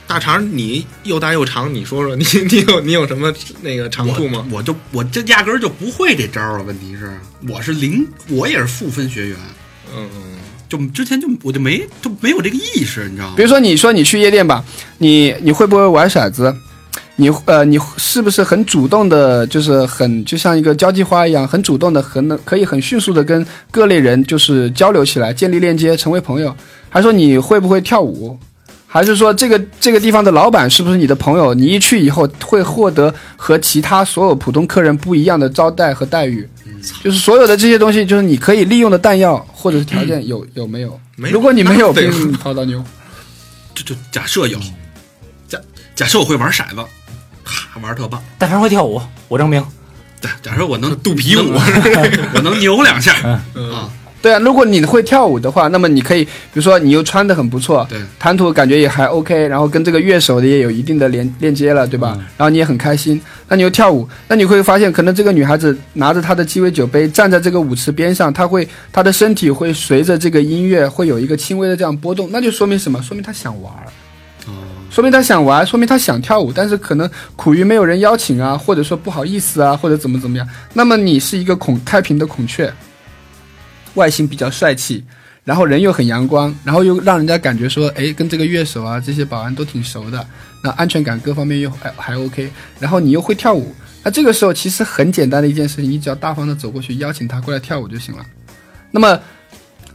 [0.06, 4.46] 大肠，你又大又长，你说说，你 你有你有什么那个长处吗？
[4.50, 6.64] 我就我这压根儿就不会这招儿了。
[6.64, 9.38] 问题是，我是零，我也是负分学员，
[9.96, 10.22] 嗯嗯，
[10.68, 13.42] 就之前就我就没就没有这个意识，你知道吗比？
[13.42, 14.64] 如说，你说你去夜店吧，
[14.98, 16.54] 你你会不会玩骰子？
[17.16, 26.52] 你呃，你是不是很主动的，就是很就像一个交际花一样，很主动的，很能可以很迅速的跟各类人就是交流起来，建立链接，成为朋友？
[26.88, 28.36] 还是说你会不会跳舞？
[28.86, 31.54] 还是说这个这个地方的老板是不是你的朋友？
[31.54, 36.48] 你一去以后会获得和其他所有普通客人不一样的招待和待遇？
[37.02, 41.00] 就是所有的这些东西，就是你可以利用的弹药或者是条件有有没有？
[41.16, 41.34] 没有。
[41.34, 42.82] 如果你没有，那废话凭什么泡到妞？
[43.74, 44.58] 就就假设有，
[45.48, 45.58] 假
[45.94, 46.76] 假设我会玩骰子，
[47.44, 48.22] 哈玩特棒。
[48.38, 49.64] 但凡会跳舞，我证明。
[50.20, 51.52] 对，假设我能 肚皮舞
[52.34, 53.14] 我能扭两下。
[53.22, 53.90] 啊，
[54.24, 62.16] 对啊，如果你会跳舞的话，那么你可以，比如说你又穿的很不错，对，谈吐感觉也还 OK，然后跟这个乐手的也有一定的连链接了，对吧？
[62.38, 73.02] 然后你也很开心，那你又跳舞，那你会发现，可能这个女孩子拿着她的鸡尾酒杯站在这个舞池边上，她会她的身体会随着这个音乐会有一个轻微的这样波动，那就说明什么？
[73.02, 73.84] 说明她想玩儿。
[74.90, 80.48] 说明她想玩，说明她想跳舞，但是可能苦于没有人邀请啊，或者说不好意思啊，或者怎么怎么样。
[80.72, 82.72] 那么你是一个孔开屏的孔雀，
[83.94, 85.02] 外形比较帅气，
[85.44, 90.26] 然后人又很阳光，然后又让人家感觉说，哎，跟这个乐手啊这些保安都挺熟的，
[90.62, 98.24] 那安全感各方面又还还 OK，然后你又会跳舞，那这个时候其实很简单的一件事情，你只要大方的走过去邀请他过来跳舞就行了。
[98.90, 99.18] 那么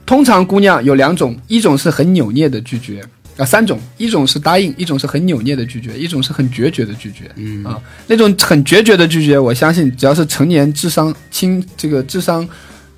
[0.05, 3.03] 通常姑娘有两种，一种是很扭捏的拒绝。
[3.37, 7.31] 啊，三种，一种是答应，一种是很扭捏的拒绝，一种是很决绝的拒绝。
[7.37, 12.45] 嗯啊，那种很决绝的拒绝，我相信只要是成年智商轻这个智商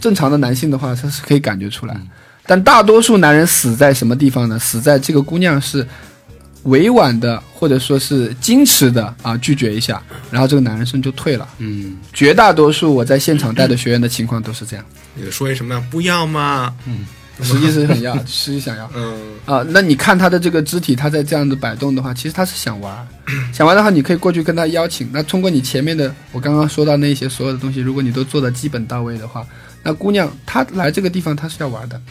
[0.02, 1.96] 正常的男性的话，他是可以感觉出来。
[2.46, 4.60] 但大多数男人死在什么地方呢？
[4.60, 5.88] 死在这个姑娘是
[6.64, 11.48] 委婉的，或者说是矜持的啊，拒绝一下，然后这个男生就退了。
[11.60, 14.84] 嗯，绝大多数我在现场带的学员的情况都是这样。
[15.14, 15.84] 你说一什么呀？
[15.90, 16.76] 不要嘛，
[17.42, 18.90] 实际是很要， 实际想要。
[18.96, 23.08] 嗯啊，那你看他的这个肢体，他在这样子摆动的话，其实他是想玩，
[23.54, 25.10] 想玩的话，你可以过去跟他邀请。
[25.14, 29.46] 那通过你前面的我刚刚说到那些所有的东西，如果你都做的基本到位的话，
[29.84, 32.02] 那姑娘她来这个地方她是要玩的，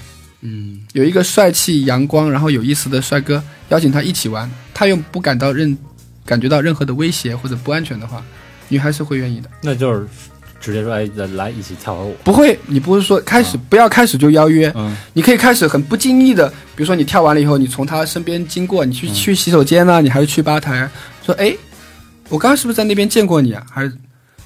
[0.40, 5.76] 嗯，有一个帅气、阳光，然后有意思的帅哥邀请她一起玩，她又不感到任
[6.24, 8.22] 感觉到任何的威胁或者不安全的话，
[8.68, 9.50] 女孩是会愿意的。
[9.62, 10.06] 那就是
[10.60, 12.16] 直接说哎，来来一起跳会舞。
[12.22, 20.88] 不会，你不是说开始、不要开始就邀约，嗯你可以开始很不经意的，比如说你跳完了以后，你从他身边经过，你去、去洗手间呢、你还是去吧台，
[21.24, 21.56] 说哎，
[22.28, 23.64] 我刚刚是不是在那边见过你啊？
[23.70, 23.92] 还是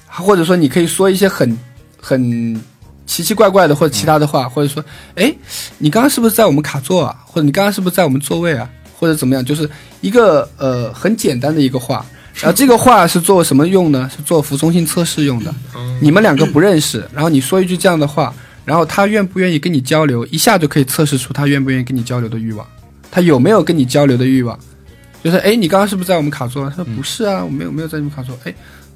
[0.09, 1.59] 或者说你可以说一些很
[2.01, 2.63] 很
[3.07, 5.35] 奇奇怪怪的或者其他的话，或者说哎，
[5.79, 7.17] 你刚刚是不是在我们卡座啊？
[7.27, 8.69] 或者你刚刚是不是在我们座位啊？
[8.97, 9.45] 或者怎么样？
[9.45, 9.69] 就是
[10.01, 12.05] 一个呃很简单的一个话。
[12.37, 14.11] 然后这个话是做什么用呢？
[14.15, 15.55] 是做服从性测试用的。
[16.01, 22.67] 你们两个不认识，然后你说一句这样的话，然后他愿不愿意跟你交流，一下就可以测试出他愿不愿意跟你交流的欲望，
[23.09, 24.59] 他有没有跟你交流的欲望。
[25.23, 26.69] 就是哎，你刚刚是不是在我们卡座？
[26.69, 28.37] 他说不是啊，我没有没有在你们卡座。
[28.45, 28.53] 哎，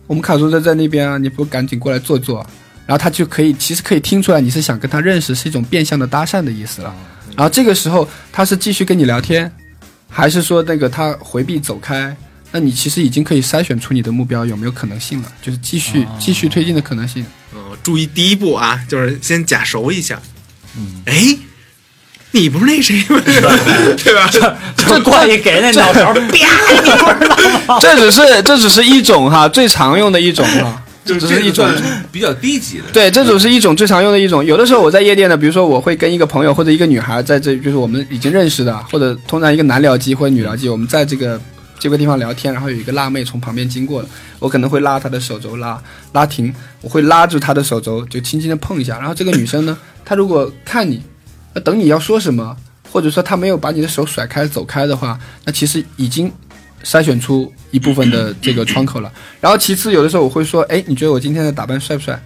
[0.09, 2.45] 我们卡座在在那边啊，你不赶紧过来坐坐？
[2.89, 6.95] 然后他就可以其实可以听出来你是想跟他认识，是一种变相的搭讪的意思了。
[7.37, 9.53] 然后这个时候他是继续跟你聊天，
[10.09, 12.17] 还是说那个他回避走开？
[12.51, 17.23] 那你其实已经可以筛选出你的目标有没有可能性了，就是继续、继续推进的可能性。
[17.53, 20.19] 哦，注意第一步啊，就是先假熟一下。
[20.75, 21.37] 嗯，哎，
[22.31, 23.21] 你不是那谁吗？
[24.03, 24.31] 对吧？
[24.75, 27.79] 这过去给那脑勺，啪！
[27.81, 31.67] 这只是这只是一种哈最常用的一种哈，就只是一种
[32.13, 32.85] 比较低级的。
[32.93, 34.45] 对，这种是一种最常用的一种。
[34.45, 41.41] 有的时候我在夜店呢，比如说我会跟一个朋友或者一个女孩在这，就是我们已经认识的，或者通常一个男聊机或者女聊机，我们在这个
[41.79, 48.99] 这个地方聊天，然后有一个辣妹从旁边经过了，我可能会拉她的手肘拉拉停，我会拉住她的手肘，就轻轻的碰一下。
[48.99, 51.01] 然后这个女生呢，她如果看你，
[51.55, 52.57] 那等你要说什么，
[52.93, 56.31] 或者说她没有把你的手甩开走开的话，那其实已经
[56.85, 59.13] 筛选出一部分的这个窗口了。
[59.41, 62.21] 然后其次，有的时候我会说，哎，你觉得我今天的打扮帅不帅？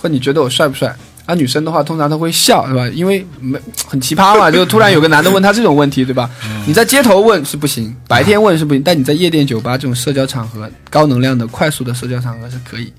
[0.00, 0.94] 或你觉得我帅不帅？
[1.26, 2.88] 啊，女生的话通常都会笑，是吧？
[2.88, 6.30] 因为没很奇葩嘛， 就突然有个男的问她这种问题，对吧？
[6.66, 12.90] 你在街头问是不行，白天问是不行，但你在夜店、酒吧这种社交场合，高能量的、快速的社交场合是可以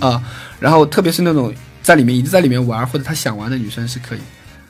[0.00, 0.22] 啊。
[0.58, 4.18] 然后特别是那种在里面一直在里面玩或者她想玩的女生是可以。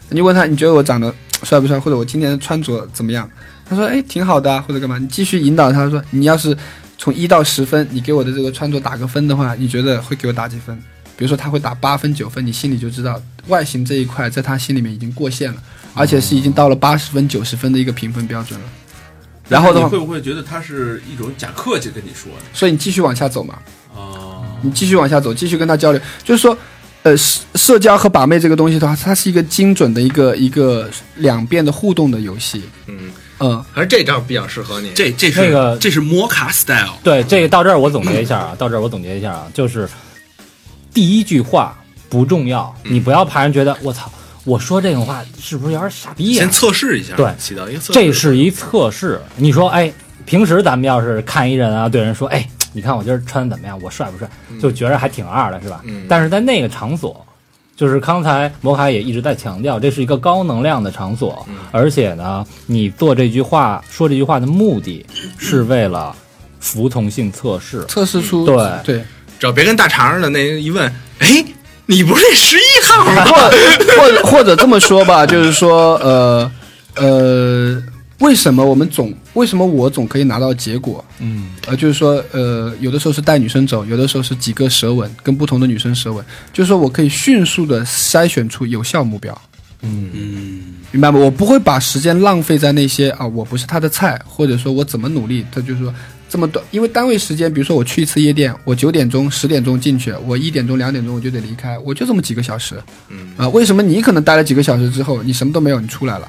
[0.09, 1.79] 你问她，你觉得我长得帅不帅？
[1.79, 3.31] 或者我今天的穿着怎么样？
[3.69, 4.99] 她说，哎，挺好的、啊，或者干嘛？
[4.99, 6.57] 你继续引导他说，你要是
[6.97, 10.77] 从一到十分，你给我的这个穿着打个分的话，你觉得会给我打几分？
[11.17, 18.67] 比如说他会打八分九分，你心里就知道外形这一块在他心里面已经过线了，而且是已经到了八十分九十分的一个评分标准了。
[19.49, 22.45] 然后的话你会，不会觉得他是一种假客气跟你说的？
[22.53, 23.59] 所以你继续往下走嘛，
[23.95, 26.57] 哦，你继续往下走，继续跟他交流，就是说，
[27.03, 32.63] 呃，社社交和把妹这个东西的话，它是一个精准的一个一个两边的互动的游戏。
[32.87, 34.91] 嗯，嗯，还是这招比较适合你。
[34.95, 39.89] 这这是那个这是摩卡 style，对，这个到这儿我总结一下啊，到这儿我总结一下啊，就是
[40.93, 41.77] 第一句话
[42.09, 44.11] 不重要，你不要怕人觉得我操，
[44.45, 47.93] 我说这种话是不是有点傻逼呀、先测试一下，对起到一个测试。
[47.93, 49.21] 这是一测试。
[49.37, 49.93] 你说，哎，
[50.25, 53.79] 平时咱们要是看一人啊，对人说，哎，你看我今儿穿的怎么样？
[53.83, 54.29] 我帅不帅？
[54.61, 55.81] 就觉着还挺二的，是吧？
[55.85, 57.25] 嗯但是在那个场所，
[57.79, 65.07] 就是刚才摩卡也一直在强调，这是一个高能量的场所，嗯而且呢，你做这句话说这句话的目的
[65.39, 66.13] 是为了
[66.59, 67.85] 服从性测试。
[67.87, 69.05] 测试出对对，
[69.39, 71.45] 只要别跟大肠的那一问，哎，
[71.87, 73.25] 你不是那十一号吗？
[73.31, 76.53] 或或或者这么说吧，就是说，呃
[76.97, 77.81] 呃，
[78.19, 81.03] 为什么我们总为什么我总可以拿到结果？
[81.21, 89.41] 嗯，呃，就是说，呃，有的时候是带女生走，有的时候是几个舌吻，跟不同的女生舌吻，就是说我可以迅速的筛选出有效目标。
[89.83, 91.21] 嗯，明白吗？
[91.21, 95.95] 我不会把时间浪费在那些啊，我不是他的菜，或者说我怎么努力，他就是说
[96.29, 102.75] 这么短，因为单位时间，比如说我去一次夜店，我九点钟、十点钟进去，我一点钟、两点钟我就得离开，我就这么几个小时，
[103.09, 106.29] 嗯啊，为什么你可能待了几个小时之后，你什么都没有，你出来了？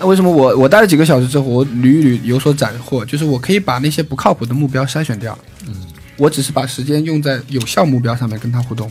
[0.00, 3.04] 那为什么我我待了几个小时之后，我屡屡有所斩获？
[3.04, 5.74] 就是我可以把那些不靠谱的目标筛选掉，嗯，
[6.16, 8.90] 我只是把时间用在有效目标上面跟他互动，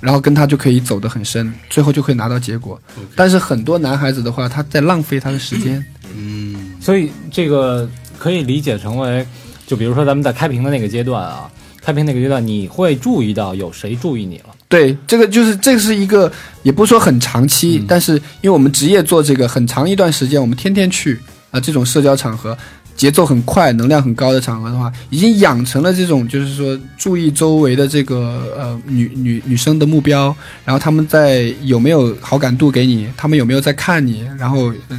[0.00, 2.80] 然后跟他就可以走得很深，最后就可以拿到结果。
[3.14, 5.84] 但是很多男孩子的话，他在浪费他的时间。
[6.16, 7.86] 嗯，所以这个
[8.18, 9.26] 可以理解成为，
[9.66, 11.50] 就比如说咱们在开屏的那个阶段啊，
[11.82, 14.46] 开屏那个阶段，你会注意到有谁注意你了。
[14.72, 16.32] 对，这个就是这是一个，
[16.62, 22.56] 也不是说很长期，但是因为我们职业做这个很长一段时间，我们天天去啊、这种社交场合，
[22.96, 34.98] 节奏很快、能量很高的场合的话，已经养成了这种就是说注意周围的这个呃女女女生的目标，然后他们在有没有好感度给你，他们有没有在看你，然后呃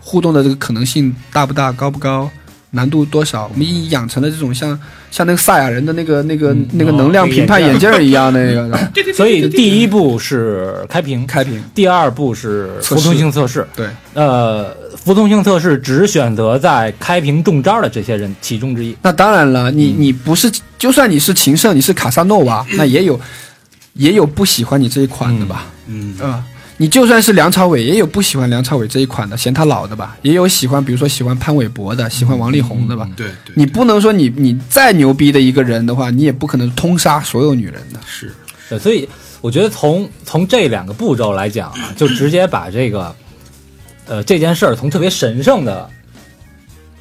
[0.00, 2.30] 互动的这个可能性大不大、高不高。
[2.72, 3.46] 难度多少？
[3.52, 4.78] 我们已经养成了这种像
[5.10, 8.78] 像那个赛亚人的那个那个、那个能量评判眼镜儿一样那个
[9.14, 11.62] 所以第一步是开屏，开屏。
[11.74, 13.66] 第二步是服从性测试。
[13.76, 18.96] 对，呃，服从性测试只选择在开屏中招的这些人其中之一。
[19.02, 23.20] 那当然了，你你不是，就算你是情圣，你是卡萨诺娃，那也有
[23.92, 25.66] 也有不喜欢你这一款的吧？
[25.88, 26.42] 嗯啊、
[26.82, 30.16] 你就算是梁朝伟，也有不喜欢梁朝伟这一款的，嫌他老的吧？
[30.22, 33.08] 也有喜欢，比如说喜欢潘玮柏的，喜欢王力宏的吧？
[33.14, 38.00] 对对，你不能说你你再牛逼的一个人的话，你也不可能通杀所有女人的。
[38.04, 38.34] 是
[38.68, 39.08] 对，所以
[39.40, 43.14] 我觉得从从这两个步骤来讲啊，就直接把这个
[44.08, 45.88] 呃这件事儿从特别神圣的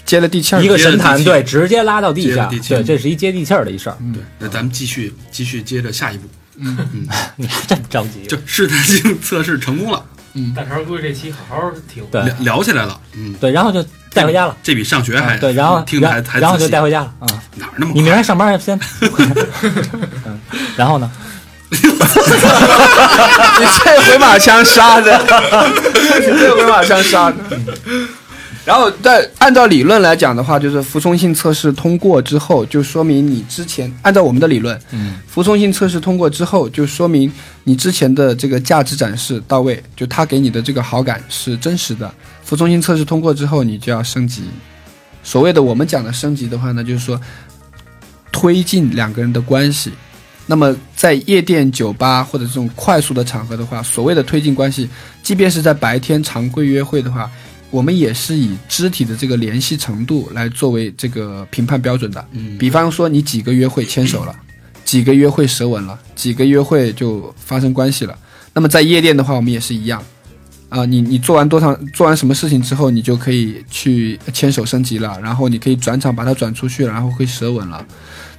[0.06, 3.98] 接了地气儿，一个神坛，对，直接拉到地下，接地气对，这是一接地气儿的一事儿。
[4.14, 4.22] 对。
[4.38, 6.28] 那咱们继续继续接着下一步，
[7.36, 10.54] 你还 真着急，就试探性测试成功了，嗯。
[10.54, 12.06] 大肠估计这期好好听。
[12.12, 12.22] 对。
[12.24, 14.56] 聊聊起来了，嗯，对，然后就带回家了。
[14.62, 17.12] 这比上学还啊对，然后听的还然还然后就带回家了。
[17.20, 17.28] 啊！
[17.56, 18.80] 哪儿那么你明快天上班先，
[20.26, 20.40] 嗯，
[20.78, 21.10] 然后呢？
[21.72, 21.90] 你这
[24.02, 25.18] 回马枪杀的，
[26.20, 27.38] 你这回马枪杀的。
[28.64, 37.32] 然后，在按照理论来讲的话，就是服从性测试通过之后，就说明你之前按照我们的理论，嗯，服从性测试通过之后，就说明
[37.64, 42.14] 你之前的这个价值展示到位，就他给你的这个好感是真实的。
[42.44, 44.44] 服从性测试通过之后，你就要升级。
[45.24, 47.20] 所谓的我们讲的升级的话呢，就是说
[48.32, 49.92] 推进两个人的关系。
[50.46, 54.88] 那么在夜店、酒吧或者这种快速的场合的话，所谓的推进关系，
[55.24, 57.30] 即便是在白天常规约会的话，
[57.72, 62.24] 我们也是以肢体的这个联系程度来作为这个评判标准的。
[62.34, 64.36] 嗯比方说，你几个约会牵手了，
[64.86, 68.16] 几个约会舌吻了，几个约会就发生关系了。
[68.54, 70.04] 那么在夜店的话，我们也是一样。
[70.68, 77.86] 啊，你你做完多长做完什么事情之后，你就可以去牵手升级了，然后你可以转场把它转出去了，然后可以舌吻了。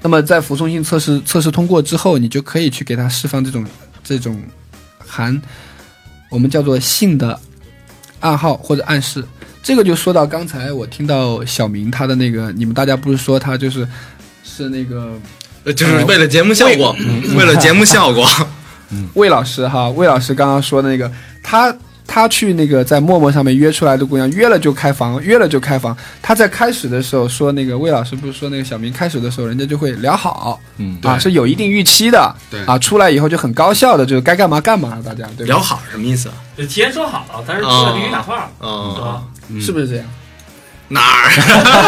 [0.01, 3.67] 那么在服从性测试测试通过之后，你就可以去给它释放这种
[4.03, 4.41] 这种
[4.99, 5.41] 含
[6.31, 7.39] 我们叫做性的
[8.23, 9.23] 暗号或者暗示。
[9.63, 13.87] 这个就说到刚才我听到小明他的那个，你们大家不是说他就是
[14.43, 15.13] 是那个
[15.63, 16.97] 呃就是为了节目效果，
[17.37, 18.27] 为了节目效果，
[19.15, 21.09] 魏老师哈，魏老师刚刚说的那个，
[21.43, 21.73] 他
[22.07, 25.97] 他去那个在陌陌上面约出来的姑娘，约了就开房，约了就开房。
[26.21, 35.47] 他在开始的时候说那个魏老师不是说那个小明开始的时候，人家就会聊好，嗯啊是有一定预期的，对啊出来以后就很高效的，就是该干嘛干嘛，大家对？
[35.47, 36.35] 聊好什么意思啊？
[36.57, 39.61] 就提前说好了，但是出来必须打话，对哦，吧？
[39.61, 40.05] 是不是这样？
[40.89, 41.31] 哪儿？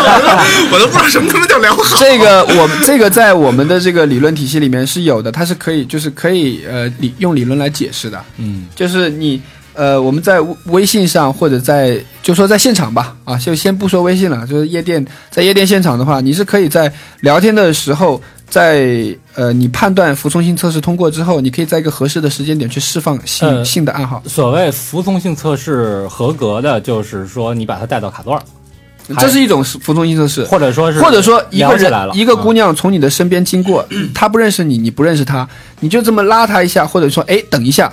[0.73, 1.99] 我都不知道什么他妈叫聊好。
[1.99, 8.25] 这个我们这个在我们的这个理论体系里面是有的，它是可以就是可以呃理用理论来解释的。
[8.39, 9.43] 嗯，就是你
[9.75, 28.43] 呃，我们在微微信上或者在就说在现场吧，啊，就先不说微信了，就是夜店，在夜店现场的话，你是可以在聊天的时候，在呃你判断服从性测试通过之后，你可以在一个合适的时间点去释放性、呃性的暗号，所谓服从性测试合格的，就是说你把它带到卡座儿，
[29.19, 30.45] 这是一种服从性测试。
[30.45, 33.85] 或者说是或者说一个人一个姑嗯娘从你的身边经过，
[34.15, 35.49] 她不认识你，你不认识她，
[35.81, 37.93] 你就这么拉她一下，或者说哎等一下，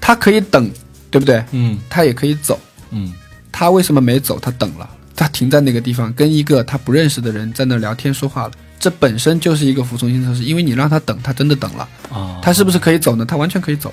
[0.00, 0.68] 她可以等，
[1.10, 1.44] 对不对？
[1.52, 2.58] 嗯他也可以走。
[2.90, 3.12] 嗯
[3.52, 4.38] 他为什么没走？
[4.38, 8.52] 他等了，他停在那个地方，跟一个他不认识的人在那聊天说话了。
[8.78, 11.86] 这本身就是一个服从性测试，因为你让他等，他真的等了。
[12.10, 13.24] 啊，他是不是可以走呢？
[13.26, 13.92] 他完全可以走。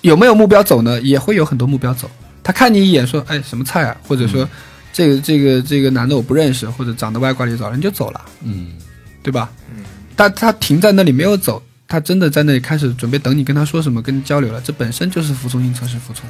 [0.00, 1.00] 有没有目标走呢？
[1.02, 2.10] 也会有很多目标走。
[2.42, 4.48] 他看你一眼说：“哎，什么菜啊？”或者说
[4.92, 8.68] ：“这个这个这个男的我不认识，或者长得歪瓜裂枣，人就走了，嗯
[9.22, 9.50] 对吧？”
[10.16, 11.62] 但他停在那里没有走，
[11.92, 14.58] 他真的在那里开始准备等你跟他说什么，跟你交流了。
[14.62, 16.24] 这本身就是服从性测试服从。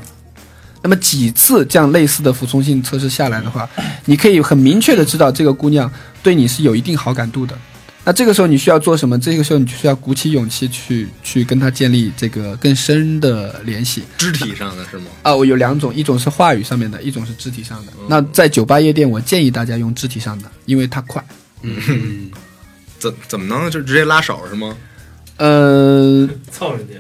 [0.83, 3.71] 那么几次这样类似的服从性测试下来的话，
[4.07, 5.89] 你可以很明确的知道这个姑娘
[6.21, 7.57] 对你是有一定好感度的。
[8.03, 9.17] 那这个时候你需要做什么？
[9.21, 14.03] 这个时候你就需要鼓起勇气去去跟她建立这个更深的联系。
[14.19, 15.05] 肢体上的是吗？
[15.23, 17.93] 啊，我有两种，一种是话语上面的，一种是肢体上的。
[18.09, 21.25] 那在酒吧夜店，我建议大家用肢体上的，因为它快。
[21.63, 22.29] 嗯，
[22.99, 24.77] 怎怎么能就直接拉手是吗？
[25.37, 26.95] 呃， 凑人家。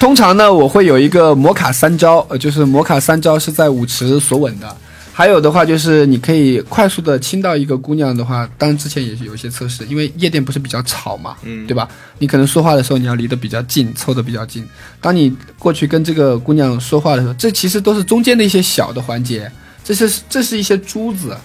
[0.00, 4.76] 通常呢，我会有一个摩卡三招，呃，就是摩卡三招是在舞池所吻的，
[5.12, 11.88] 还有的话就是你可以快速的亲到一个姑娘的话，当然之前也是有一些测试，因为夜店不是比较吵嘛，嗯对吧？
[12.18, 14.66] 你可能说话的时候你要离得比较近，凑得比较近。
[15.00, 19.50] 当你过去跟这个姑娘说话的时候，这其实都是中间的一些小的环节，
[19.84, 21.36] 这是这是一些珠子。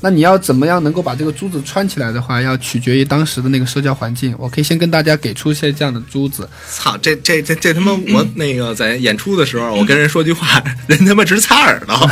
[0.00, 4.34] 那你要怎么样能够把这个珠子穿起来的话，要取决于当时的那个社交环境。
[4.38, 12.10] 我可以先跟大家给出一些这样的珠子，操，这这这这他妈我 那个在演出的时候，我跟人说句话，人他妈直擦耳朵，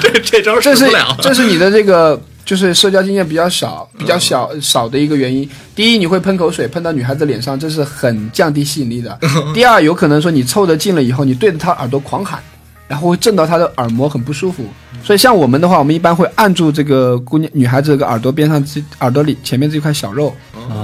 [0.00, 1.16] 这这招这不了。
[1.22, 5.48] 这是你的这个就是社交经验比较少、比较小少的一个原因。
[5.74, 9.16] 第一，你会喷口水喷到女孩子脸上，这是很降低吸引力的。
[9.54, 12.42] 第二，有可能说你凑得近了以后，你对着她耳朵狂喊，
[12.88, 14.64] 然后会震到她的耳膜，很不舒服。
[15.02, 20.34] 所以像我们的话，我们一般会按住这个姑娘女孩子这个耳朵边上这耳朵里前面这块小肉，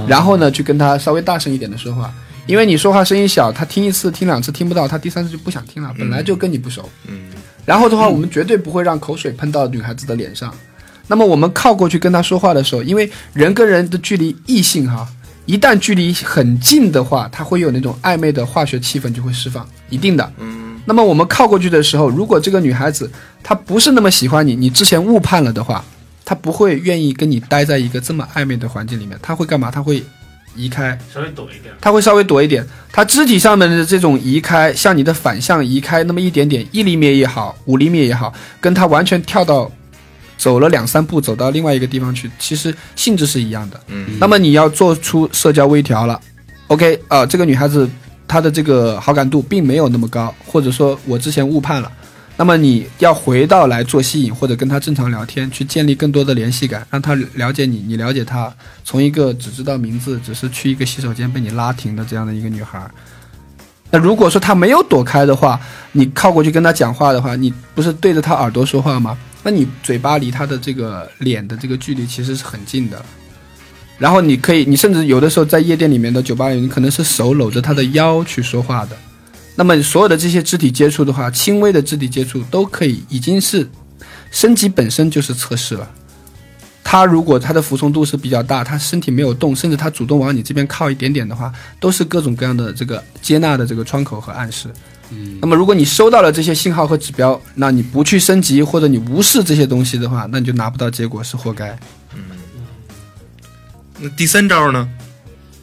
[0.07, 2.13] 然后呢去跟她稍微大声一点的说话。
[2.47, 6.87] 因为你说话声音小，她听一次、听两次听不到，她第三次就不想听了，本来就跟你不熟。
[7.07, 7.19] 嗯
[7.63, 10.51] 然后的话，我们绝对不会让口水喷到女孩子的脸上。
[11.07, 15.07] 那么我们靠过去跟她说话的时候，因为人跟人的距离，异性哈，
[15.45, 20.33] 一旦距离很近的话，它会有那种暧昧的化学气氛就会释放，一定的。
[20.39, 23.09] 嗯那么我们靠过去的时候，如果这个女孩子
[23.43, 25.83] 她不是那么喜欢你，你之前误判了的话，
[26.25, 29.69] 她不会愿意跟你待在一个这么暧昧的环境里面，她会干嘛？
[29.69, 30.03] 她会
[30.55, 31.73] 移开，稍微躲一点。
[31.79, 39.71] 她会稍微躲一点，她肢体上面的这种移开，向你的反向移开那么一点点，一厘米也好，五厘米也好，跟她完全跳到
[40.37, 43.79] 走了两三步走到另外一个地方去，其实性质是一样的。
[43.87, 46.19] 嗯那么你要做出社交微调了
[46.67, 47.89] ，OK 啊、这个女孩子
[48.31, 51.91] 他的这个好感度并没有那么高，或者说我之前误判了。
[52.37, 58.49] 那么你要回到来做吸引，或者跟他正常聊天，去建立更多的联系感，让他了解你，你了解他。
[58.85, 62.89] 从一个只知道名字，只是去一个洗手间被你拉停的这样的一个女孩，
[63.89, 65.59] 那如果说他没有躲开的话，
[65.91, 69.17] 你靠过去跟他讲话的话，你不是对着他耳朵说话吗？
[69.43, 73.03] 那你嘴巴离他的这个脸的这个距离其实是很近的。
[74.01, 78.97] 然后你可以，你甚至有的时候在夜店里面的酒吧里，你可能是手搂着他的腰去说话的。
[79.55, 83.69] 那么所有的这些肢体接触的话，轻微的肢体接触都可以，已经是
[84.31, 85.87] 升级本身就是测试了。
[86.83, 94.67] 他如果他的服从度是比较大，他身体没有动，甚至他主动往你这边靠一点点的话，都是各种各样的这个接纳的这个窗口和暗示。
[95.11, 101.77] 嗯那么如果你收到了这些信号和指标，那你不去升级或者你无视这些东西的话，那你就拿不到结果，是活该。
[104.01, 104.87] 那第三招呢？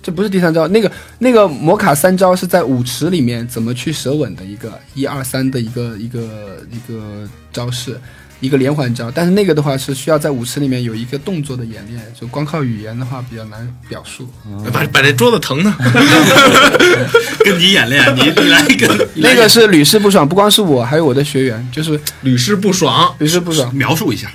[0.01, 8.01] 这不是第三招，那个那个摩卡三招是在舞池里面怎么去舌吻的一个一二三的一个一个一个招式，
[8.41, 9.11] 一个连环招。
[9.11, 14.26] 但是那个的话是需要在舞池里面有一个动作的演练，就光靠语言的话比较难表述。
[14.72, 15.70] 把把这桌子疼的。
[17.45, 23.14] 跟你演练，你你来跟那个是屡试不爽，不光是我，还有我的学员，就是屡试不爽。
[23.18, 23.74] 屡试不爽。
[23.74, 24.30] 描述一下，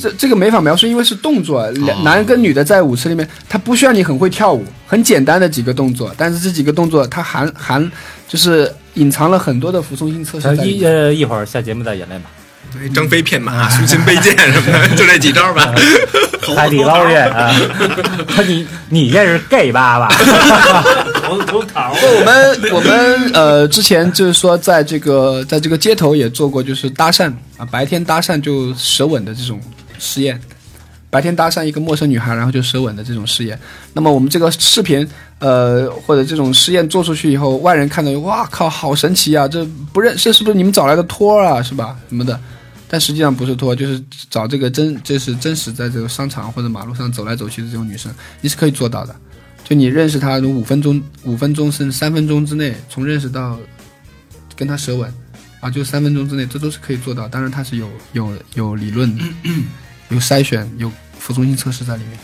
[0.00, 1.70] 这这个没法描述，因为是动作，
[2.02, 7.92] 男跟女的在舞池里面，他不需要你很会跳舞，很简单的几个动作，但是这几个动作它含含
[8.26, 10.56] 就是隐藏了很多的服从性测试。
[10.66, 12.30] 一呃一会儿下节目再演练吧。
[12.72, 15.72] 对，张飞骗马，苏秦背剑什么的，就这几招吧。
[16.56, 17.54] 海底捞月 啊，
[18.46, 20.08] 你你这是 gay 爸爸，
[21.22, 29.58] 头头桃我们我们呃之前就是说在这个在这个街头也做过，就是搭讪啊，白天搭讪就舌吻的这种
[29.98, 30.40] 试验，
[31.10, 33.58] 白天搭讪一个陌生女孩，然后就舌吻的这种试验。
[33.92, 35.06] 那么我们这个视频
[35.38, 39.46] 呃或者这种实验做出去以后，外人看到哇靠，好神奇啊！
[39.46, 41.62] 这不认这是不是你们找来的托儿啊？
[41.62, 41.96] 是吧？
[42.08, 42.38] 什么的？
[42.86, 49.16] 但实际上不是托，就是找这个真，这是真实在这个商场或者马路上走来走去的这种女生，你是可以做到的。
[49.64, 53.58] 就你认识她五分钟、五分钟甚至三分钟之内，从认识到
[54.54, 55.12] 跟她舌吻，
[55.60, 57.26] 啊，就三分钟之内，这都是可以做到。
[57.26, 59.18] 当然，它是有有有理论、
[60.14, 62.18] 有筛选、有服从性测试在里面。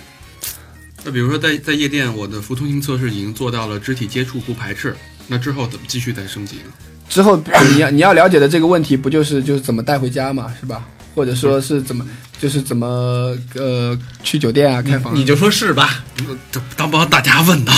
[1.05, 6.73] 那比如说在在夜店，我的服从性测试已经做到了肢体接触不排斥，那之后怎么继续再升级呢？
[7.09, 10.85] 之后你要你要了解的这个问题，不就是就是怎么带回家嘛，是吧？
[11.15, 12.07] 或者说是怎么
[12.41, 15.17] 就是怎么呃去酒店啊开房啊？
[15.17, 16.05] 你就说是吧？
[16.53, 17.73] 这当帮大家问的，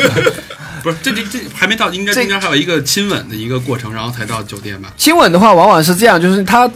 [0.82, 4.94] 不是这这这还没到，应该这应该还有一个亲吻的一个过程，然后才到酒店吧？
[4.96, 6.70] 亲吻的话，往往是这样，就是他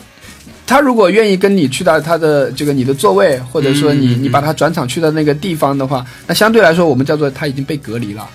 [0.69, 8.29] 他如果愿意跟你去到他的这个你的座位，或者说你你把他转场去到那个地方的话，那相对来说我们叫做他已经被隔离了。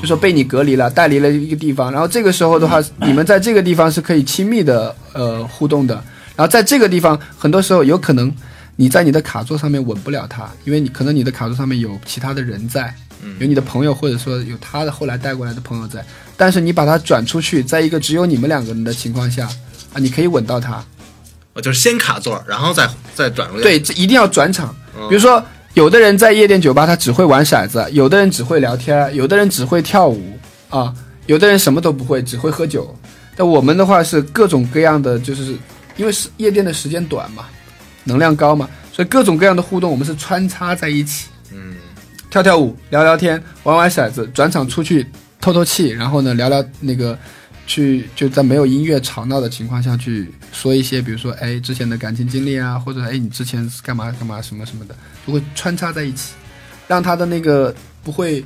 [0.00, 5.94] 就说被你隔离了，带离了一个地方，然后这个时候的话，你们在这个地方是可以亲密的呃互动的，
[6.34, 8.34] 然后在这个地方，很多时候有可能
[8.74, 12.92] 你在你的卡座上面吻不了他，因为你可能你的卡座上面有其他的人在，
[13.38, 16.04] 有你的朋友或者说有他的后来带过来的朋友在，
[16.36, 19.48] 但是你把他转出去，在一个只有你们两个人的情况下
[19.92, 20.84] 啊，你可以吻到他，呃
[21.60, 23.60] 就是先卡座，然后再再转入。
[23.60, 24.74] 对，，这一定要转场。
[24.96, 25.44] 嗯比如说，
[25.74, 30.38] 有的人在夜店酒吧他只会玩骰子，有的人只会聊天，有的人只会跳舞
[30.70, 30.94] 啊，
[31.26, 32.96] 有的人什么都不会，只会喝酒。
[33.36, 35.56] 但我们的话是各种各样的，就是
[35.96, 37.46] 因为是夜店的时间短嘛，
[38.04, 41.26] 能量高嘛，所以各种各样的互动我们是穿插在一起。
[41.52, 41.74] 嗯，
[42.30, 45.04] 跳跳舞、聊聊天、玩玩骰子，转场出去
[45.40, 47.18] 透透气，然后呢聊聊那个，
[47.66, 54.94] 去就在没有音乐吵闹的情况下去说一些，比如说哎之前的感情经历啊，或者哎你之前是干嘛干嘛什么什么的，
[55.26, 56.32] 都会穿插在一起，
[56.86, 58.44] 让他的那个不会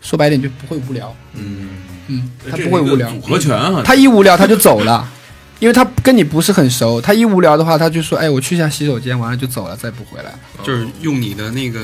[0.00, 1.68] 说白点就不会无聊，嗯，
[2.08, 5.08] 嗯，他不会无聊组，合拳啊，他一无聊他就走了。
[5.60, 10.32] 因为他跟你不是很熟，他一无聊的话，他就说：“哎，我去一下洗手间，完了就走了，再不回来。
[10.64, 11.78] 就是用你的那个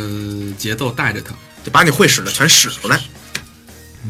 [0.57, 1.35] 节奏带着他。
[1.63, 2.99] 就把你会使的全使出来。”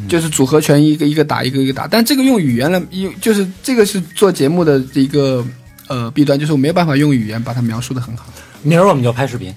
[0.09, 1.87] 就是组合拳一个一个打，一个一个打。
[1.87, 5.45] 但这个用语言来，用就是这个是做节目的一个
[5.89, 8.27] 呃弊端，就是我没有办法用语言把它描述的很好。
[8.63, 9.55] 明儿我们就拍视频，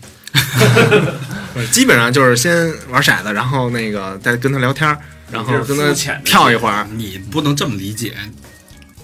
[1.72, 4.98] 基本上就是先玩骰子，然后那个再跟他聊天儿，
[5.32, 5.92] 然后跟他
[6.24, 6.88] 跳一会儿。
[6.96, 8.14] 你不能这么理解，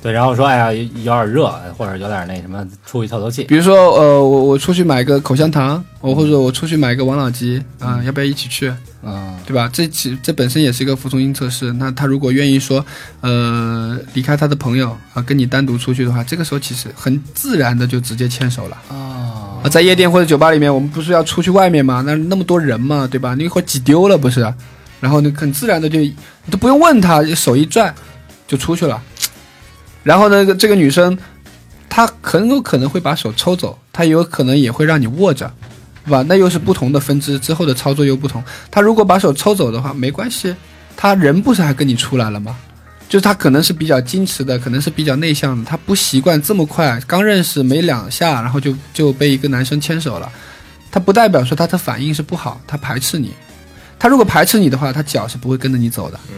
[0.06, 3.44] 对，然后说哎呀有有点热，或者有点那什么，出去透透气。
[3.46, 8.72] 比如说，呃，我我出去买个口香糖，我或者我出去买个王老吉啊、要不要一起去？
[9.02, 9.68] 嗯，对吧？
[9.74, 11.74] 这其这本身也是一个服从性测试。
[11.74, 12.86] 那他如果愿意说，
[13.22, 18.78] 呃，离开他的朋友啊，跟你单独出去的话，这个时候其实很自然的就直接牵手了。
[18.90, 22.04] 哦，啊，在夜店或者酒吧里面，我们不是要出去外面吗？
[22.06, 23.34] 那那么多人嘛，对吧？
[23.34, 24.42] 你一会儿挤丢了不是？
[25.00, 26.16] 然后你，很自然的就你
[26.52, 27.92] 都不用问他，手一拽
[28.48, 29.02] 就出去了。
[30.06, 31.18] 然后呢，这个女生
[31.90, 35.52] 她很有可能会把手抽走，她有可能也会让你握着，
[36.06, 36.24] 对吧？
[36.28, 38.44] 那又是不同的分支，之后的操作又不同。
[38.70, 40.56] 她如果把手抽走的话，没关系，
[40.96, 42.56] 她人不是还跟你出来了吗？
[43.10, 50.32] 就是她可能是比较矜持的，可能是比较内向的，她不习惯这么快，刚认识没两下，然后就就被一个男生牵手了。
[50.92, 53.34] 她不代表说她的反应是不好，她排斥你。
[53.98, 56.20] 她如果排斥你的话，她脚是不会跟着你走的。
[56.32, 56.38] 嗯，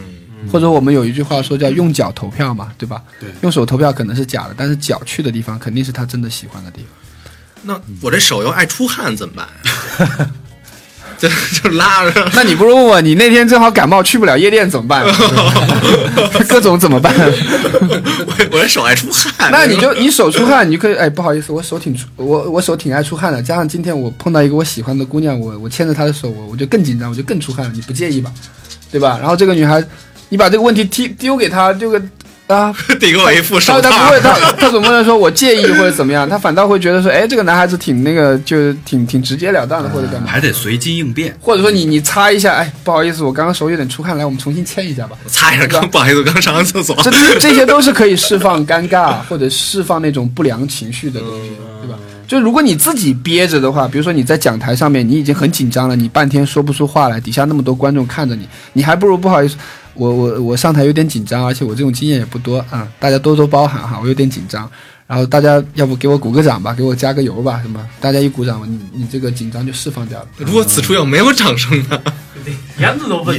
[0.50, 3.02] 或者我们有一句话说叫用脚投票嘛，对吧？
[3.20, 6.88] 对用手投票可能是假的，但是脚去的地方肯定是他真的喜欢的地方。
[7.62, 10.30] 那我这手又爱出汗怎么办呀？
[11.18, 15.04] 就就拉着， 那你不如问我，你那天正好感冒去不了夜店怎么办？
[16.48, 17.12] 各种怎么办？
[17.18, 19.50] 我我这手爱出汗。
[19.50, 23.42] 那你就你手出汗，你就可以哎，不好意思，我手挺出，我我手挺爱出汗的。
[23.42, 27.72] 加上今天我碰到一个我喜欢的姑娘，我我牵着她的手，我我就更紧张，我就更出汗了。
[27.74, 28.32] 你不介意吧？
[28.92, 29.18] 对吧？
[29.20, 29.82] 然后这个女孩，
[30.28, 32.00] 你把这个问题踢丢给他，丢个
[32.46, 41.36] 啊，递给我一副他手套他不会，，他他总不能说我介意或者怎么样，他反倒会觉得说，哎，这个男孩子挺那个，就是挺挺直截了当的，或者干嘛，还得随机应变。
[41.40, 45.16] 或者说你你擦一下，哎，不好意思，我刚刚手有点出汗，来，我们重新签一下吧。
[45.24, 46.96] 我擦一下，刚不好意思，我刚上完厕所。
[47.02, 51.50] 这这 这些都是可以释放尴尬或者释放那种不良情绪的东西，
[51.82, 51.98] 对吧？
[52.26, 59.56] 就如果你自己憋着的话，比如说你在讲台上面，你已经很紧张了，你半天说不出话来，底下那么多观众看着你，你还不如不好意思，
[59.98, 64.70] 我我我上台有点紧张，而且我这种经验也不多啊、大家多多包涵哈，我有点紧张。
[65.08, 67.80] 然后大家要不给我鼓个掌吧，给我加个油吧，什么？
[67.98, 70.26] 大家一鼓掌，你你这个紧张就释放掉了。
[70.36, 71.98] 如果此处要没有掌声呢？
[72.78, 73.38] 帘子都问。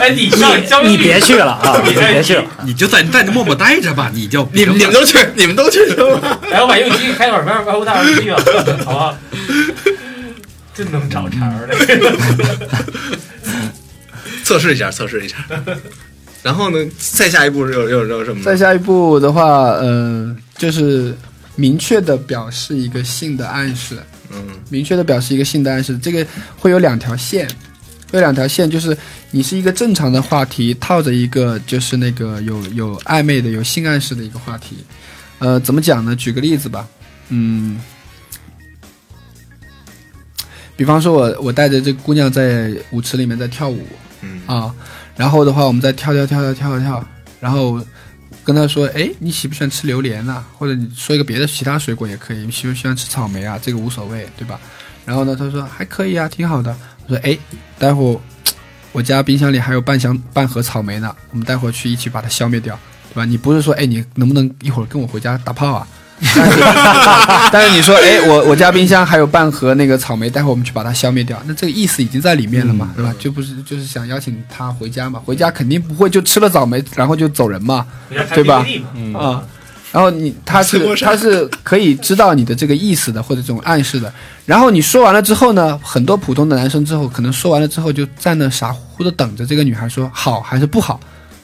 [0.00, 2.44] 哎，你上交你别去了啊，你别去了。
[2.64, 6.38] 你就在在那默默待着吧，你就你们你们都去，你们都去行吗？
[6.50, 8.36] 来，我把游戏机开会儿，外外屋大耳机了，
[8.84, 9.18] 好吧？
[10.74, 11.76] 真能找茬儿的。
[14.44, 15.36] 测试一下，测试一下。
[16.42, 18.42] 然后呢，再下一步是有有有什么？
[18.44, 21.14] 再下一步的话，呃，就是
[21.54, 23.96] 明确的表示一个性的暗示。
[24.34, 26.26] 嗯明确的表示一个性的暗示，这个
[26.56, 27.46] 会有两条线，
[28.10, 28.96] 会有两条线，就是
[29.30, 34.78] 你是一个正常的话题，套着一个就是那个有有暧昧的、有性暗示的一个话题。
[35.38, 36.16] 呃，怎么讲呢？
[36.16, 36.88] 举个例子吧，
[37.28, 37.78] 嗯，
[40.76, 43.86] 比方说我我带着这姑娘在舞池里面在跳舞
[44.22, 44.74] 嗯啊，
[45.16, 47.04] 然后的话我们再跳跳跳跳跳跳，
[47.40, 47.80] 然后
[48.44, 50.44] 跟他说，哎，你喜不喜欢吃榴莲啊？
[50.56, 53.58] 或者你说一个别的其他水果也可以，你喜不喜欢吃草莓啊？
[53.60, 54.58] 这个无所谓，对吧？
[55.04, 56.74] 然后呢，他说还可以啊，挺好的。
[57.06, 57.36] 我说，哎，
[57.78, 58.20] 待会儿
[58.92, 62.78] 我家冰箱里还有半箱半盒草莓呢，我们待会儿去一起把它消灭掉，
[63.10, 63.24] 对吧？
[63.24, 65.86] 你不是说，哎，你能不能一会儿跟我回家打炮啊？
[66.34, 66.60] 但是
[67.50, 73.12] 但是你说，哎，我我家冰箱还有半盒那个草莓，待会我们去把它消灭掉，那这个意思已经在里面了嘛，对吧？
[73.18, 77.86] 就不是就是想邀请他回家嘛，回家肯定不会就吃了草莓然后就走人嘛，
[78.34, 78.64] 对吧
[78.94, 79.42] 嗯啊。
[79.90, 84.10] 然后你他是 他是可以知道你的这个意思的，或者这种暗示的。
[84.46, 90.98] 然后你说完了之后呢，很多普通的男生之后可能说完了之后就在那傻乎乎的等着这个女孩说好还是不好，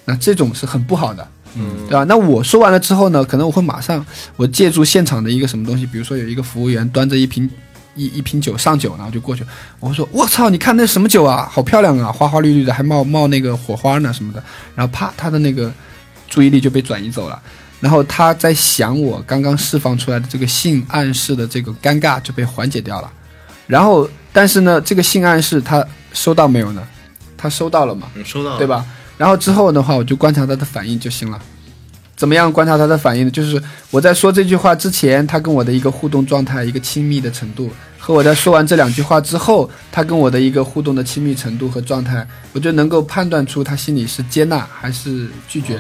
[0.07, 2.05] 那这种是很不好的，嗯，对吧？
[2.05, 4.05] 那我说完了之后呢，可能我会马上
[4.36, 7.49] 我借助现场的一个什么东西，比如说有一个服务员端着一瓶
[7.94, 9.44] 一一瓶酒上酒然后就过去，
[9.80, 14.42] 我会说我操，你看那什么酒啊，好漂亮啊，花花绿绿的，还冒冒那个火花呢什么的，
[14.74, 15.72] 然后啪，他的那个
[16.28, 17.40] 注意力就被转移走了。
[17.80, 23.11] 然后他在想我刚刚释放出来的这个性暗示的这个尴尬就被缓解掉了，
[23.66, 26.82] 然后但是呢，这个性暗示他收到没有呢？
[27.36, 28.09] 他收到了嘛？
[28.16, 28.66] 嗯收到了对？
[28.66, 28.84] 吧？
[29.18, 31.38] 然后之后的话，我就观察他的反应就行了。
[32.16, 33.30] 怎么样观察他的反应呢？
[33.30, 45.78] 就是我在说这句话之前，他跟我的一个互动状态、一个亲密的程度，和我在说完这两句话之后，他跟我的一个互动的亲密程度和状态，我就能够判断出他心里是接纳还是拒绝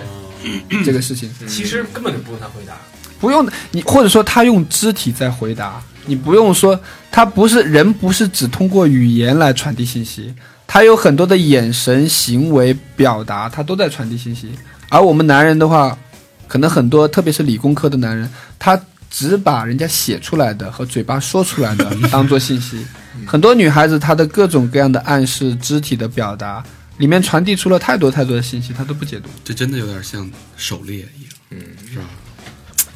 [0.84, 1.28] 这个事情。
[1.48, 2.74] 其实根本就不用他回答，
[3.18, 6.78] 不用你，或者说他用肢体在回答，你不用说，
[7.10, 10.32] 他不是人，不是只通过语言来传递信息，
[10.68, 14.52] 他有很多的眼神、行为表达，他都在传递信息。
[14.90, 15.98] 而我们男人的话，
[16.46, 18.78] 可能很多，特别是理工科的男人，他
[19.10, 22.86] 只把人家写出来的和嘴巴说出来的 当做信息。
[23.26, 26.62] 很多女孩子她的各种各样的暗示、肢体的表达，
[26.98, 29.28] 里面传递出了太多太多的信息，她都不解读。
[29.42, 31.58] 这真的有点像狩猎一样，嗯，
[31.90, 32.04] 是吧？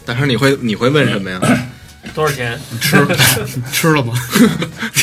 [0.05, 1.41] 但是你会你会问什么呀？
[2.15, 2.61] 多少钱？
[2.81, 2.99] 吃
[3.73, 4.13] 吃了吗？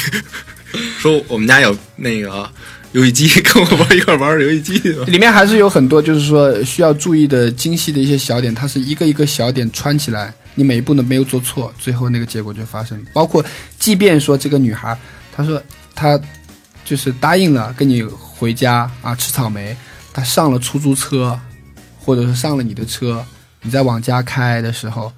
[0.99, 2.49] 说我们家有那个
[2.91, 4.79] 游戏机， 跟我玩一块玩游戏机。
[5.07, 12.99] 里面还是有很多就是说需要注意的精细的一些小点，它是一个一个小点穿起来，你每一步都没有做错，最后那个结果就发生。
[13.13, 13.43] 包括
[13.77, 14.97] 即便说这个女孩，
[15.31, 15.61] 她说
[15.93, 16.19] 她
[16.83, 19.75] 就是答应了跟你回家啊吃草莓，
[20.13, 21.39] 她上了出租车，
[21.99, 23.23] 或者是上了你的车，
[23.61, 25.11] 你在往家开的时候，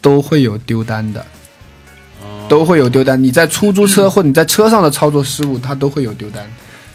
[0.00, 1.24] 都会有丢单的。
[2.48, 6.44] 都会有丢单，你在出租车或你在车上的操作失误，它都会有丢单。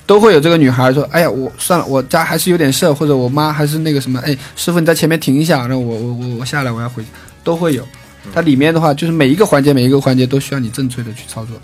[0.06, 7.10] 都会有这个女孩说：“哎呀，我算了，我家还是有点事儿，或者我妈还是那个什么，哎，师傅你在前面停一下，让我我我我下来，我要回去。”
[7.44, 7.86] 都会有。
[8.34, 11.58] 它里面的话，就是每一个环节每一个环节都需要你正确的去操作。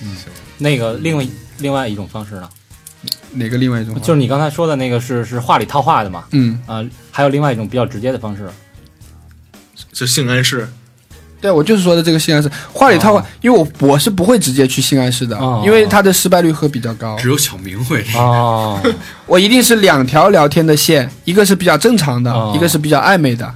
[0.00, 0.16] 嗯
[0.58, 1.26] 那个另外
[1.58, 2.48] 另外一种方式呢，
[3.32, 4.00] 哪个另外一种？
[4.00, 6.24] 就是你刚才说的那个是是话里套话的嘛？
[6.30, 8.48] 嗯，啊、还有另外一种比较直接的方式，
[9.92, 10.68] 就性暗示，
[11.40, 17.16] 对，我就是说的这个性暗示，话里套话，因为我我是不会直接去性暗示的，哦因为它的失败率会比较高。
[17.16, 18.04] 只有小明会。
[18.16, 18.80] 哦，
[19.26, 23.48] 我一定是两条聊天的线，一个是比较正常的，哦一个是比较暧昧的，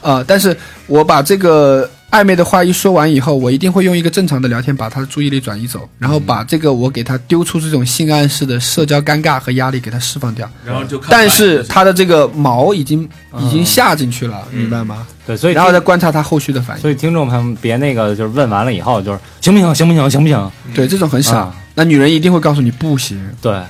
[0.00, 10.48] 呃，但是我把这个暧昧的话一说完以后，我一定会用一个正常的聊天把他的注意力转移走，然后把这个我给他丢出这种性暗示的社交尴尬和压力给他释放掉。
[10.64, 13.06] 然后就看但是他的这个毛已经
[13.38, 15.06] 已经下进去了，明白吗？
[15.26, 16.80] 对，所以然后再观察他后续的反应。
[16.80, 20.50] 所以听众朋友们别那个就是问完了以后就是行不行行不行行不行？
[20.74, 21.54] 对，这种很少啊。
[21.74, 23.20] 那女人一定会告诉你不行。
[23.42, 23.66] 对，嗯，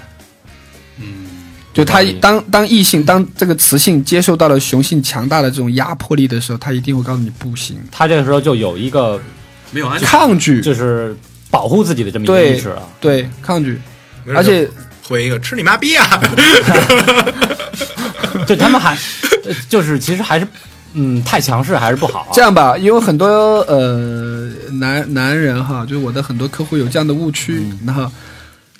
[1.78, 9.20] 就他当当异性当这个雌性接受到了雄性强大的这种压迫力的时候，他一定会告诉你不行，他这个时候就有一个
[9.70, 10.20] 没有安全感。
[10.20, 11.16] 抗拒，就是
[11.52, 12.82] 保护自己的这么一个意识啊。
[13.00, 13.80] 对，抗拒，
[14.34, 14.68] 而且
[15.06, 16.20] 回一个吃你妈逼啊！
[18.44, 18.96] 就他们还，
[19.44, 20.48] 呃就是其实还是，
[20.94, 22.28] 嗯，太强势还是不好啊。
[22.32, 23.26] 这样吧，因为很多
[23.68, 28.10] 呃男男人哈，就是我的很多客户有这样的误区，然后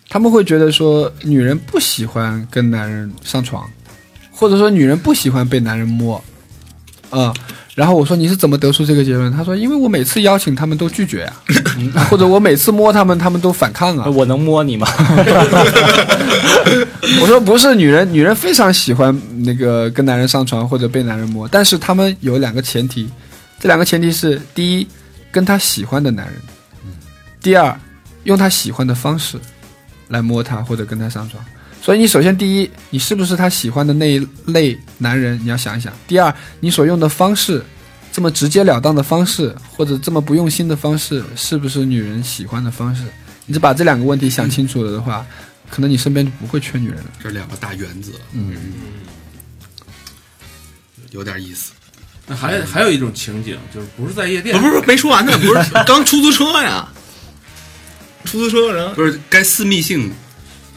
[0.09, 3.69] 他们会觉得说女人不喜欢跟男人上床，
[4.31, 6.23] 或者说女人不喜欢被男人摸，
[7.11, 7.33] 啊、
[7.75, 9.31] 然后我说你是怎么得出这个结论？
[9.31, 11.37] 他说因为我每次邀请他们都拒绝啊，
[12.11, 14.09] 或者我每次摸他们，他们都反抗啊。
[14.11, 14.87] 我能摸你吗？
[17.21, 23.09] 我说不是，女人女人非常喜欢那个跟男人上床或者被男人摸，但是他们有两个前提，
[23.61, 24.87] 这两个前提是：第一，
[25.31, 26.35] 跟他喜欢的男人；
[27.41, 27.79] 第二，
[28.25, 29.39] 用他喜欢的方式
[30.09, 31.43] 来摸她或者跟她上床。
[31.81, 35.39] 所以你首先第一，你是不是她喜欢的那一类男人？
[35.43, 35.93] 你要想一想。
[36.07, 37.65] 第二，你所用的方式，
[38.13, 43.05] 这么直截了当的方式，或者这么不用心的方式，是不是女人喜欢的方式？
[43.47, 45.25] 你只把这两个问题想清楚了的话，
[45.71, 47.05] 可能你身边就不会缺女人了。
[47.23, 48.55] 这两个大原则，嗯，
[51.13, 51.73] 有点意思。
[52.27, 56.87] 那还还有一种情景，就是不是在夜店，不是不是没说完呢，不是 刚出租车呀，
[58.29, 60.13] 出租车然后不是该私密性，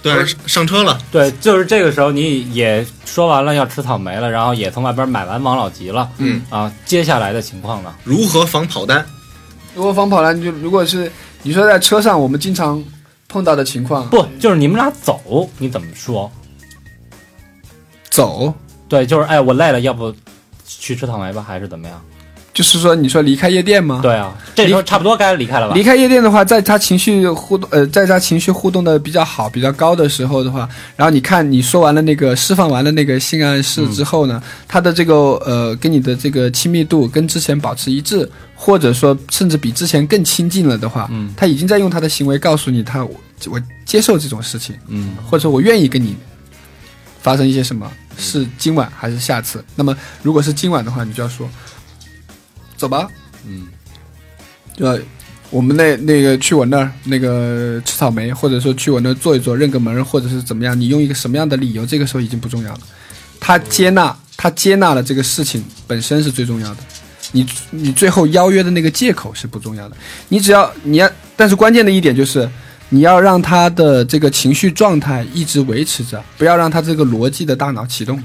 [0.02, 7.94] 对上车了，对，就是这个时候你也说完了要吃草莓了，然后也从外边买完王老吉了，嗯啊，接下来的情况呢？
[8.04, 9.06] 如何防跑单？
[9.76, 11.12] 如果防跑单，就如果是
[11.44, 12.84] 你说在车上，我们经常
[13.28, 16.32] 碰到的情况，不，就是你们俩走，你怎么说？
[18.10, 18.54] 走
[18.90, 20.14] 对，就是哎，我累了，要不
[20.68, 22.02] 去吃草莓吧，还是怎么样？
[22.62, 24.02] 就是说，你说离开夜店吗？
[24.04, 25.74] 对啊，这时候差不多该离开了吧？
[25.74, 43.16] 离开夜店的话，在他情绪互动，呃，在他情绪互动的比较好、比较高的时候的话，然后你看你说完了那个释放完了那个性暗示之后呢，他的这个呃跟你的这个亲密度跟之前保持一致，或者说甚至比之前更亲近了的话，嗯他已经在用他的行为告诉你，他我
[43.50, 46.16] 我接受这种事情，嗯，或者我愿意跟你
[47.24, 49.66] 发生一些什么，是今晚还是下次？
[49.76, 51.50] 那么如果是今晚的话，你就要说，
[52.82, 53.08] 走吧，
[53.46, 53.68] 嗯，
[54.80, 55.00] 呃，
[55.52, 62.80] 我们那那个去我那儿那个吃草莓，或者说去我那儿坐一坐，认个门，或者是怎么样，你用一个什么样的理由，这个时候已经不重要了。
[63.40, 66.78] 他接纳，他接纳了这个事情本身是最重要的。
[67.32, 69.96] 你你最后邀约的那个借口是不重要的，
[70.30, 71.08] 你只要你要，
[71.38, 72.50] 但是关键的一点就是，
[72.90, 78.22] 你要让他的这个情绪状态一直维持着，不要让他这个逻辑的大脑启动，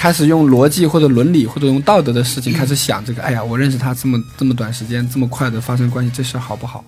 [0.00, 6.82] 开始用逻辑或者伦理或者用道德的事情开始想这个，哎呀，我认识他这么这么短时间，这么快的发生关系，这事儿好不好？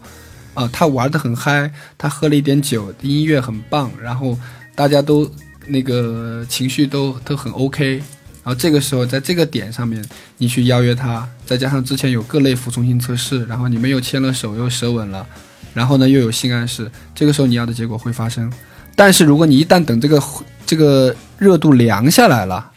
[0.54, 4.38] 啊、他玩的很嗨，他喝了一点酒，音乐很棒，然后
[4.74, 5.30] 大家都
[5.66, 10.02] 那个情绪都都很 OK，然后这个时候在这个点上面，
[10.38, 15.26] 你去邀约他，再加上之前有各类服从性测试，然后你们又牵了手，又舌吻了，
[15.74, 18.50] 然后呢又有性暗示，这个时候你要的结果会发生。
[18.96, 20.22] 但是如果你一旦等这个
[20.64, 22.71] 这个热度凉下来了，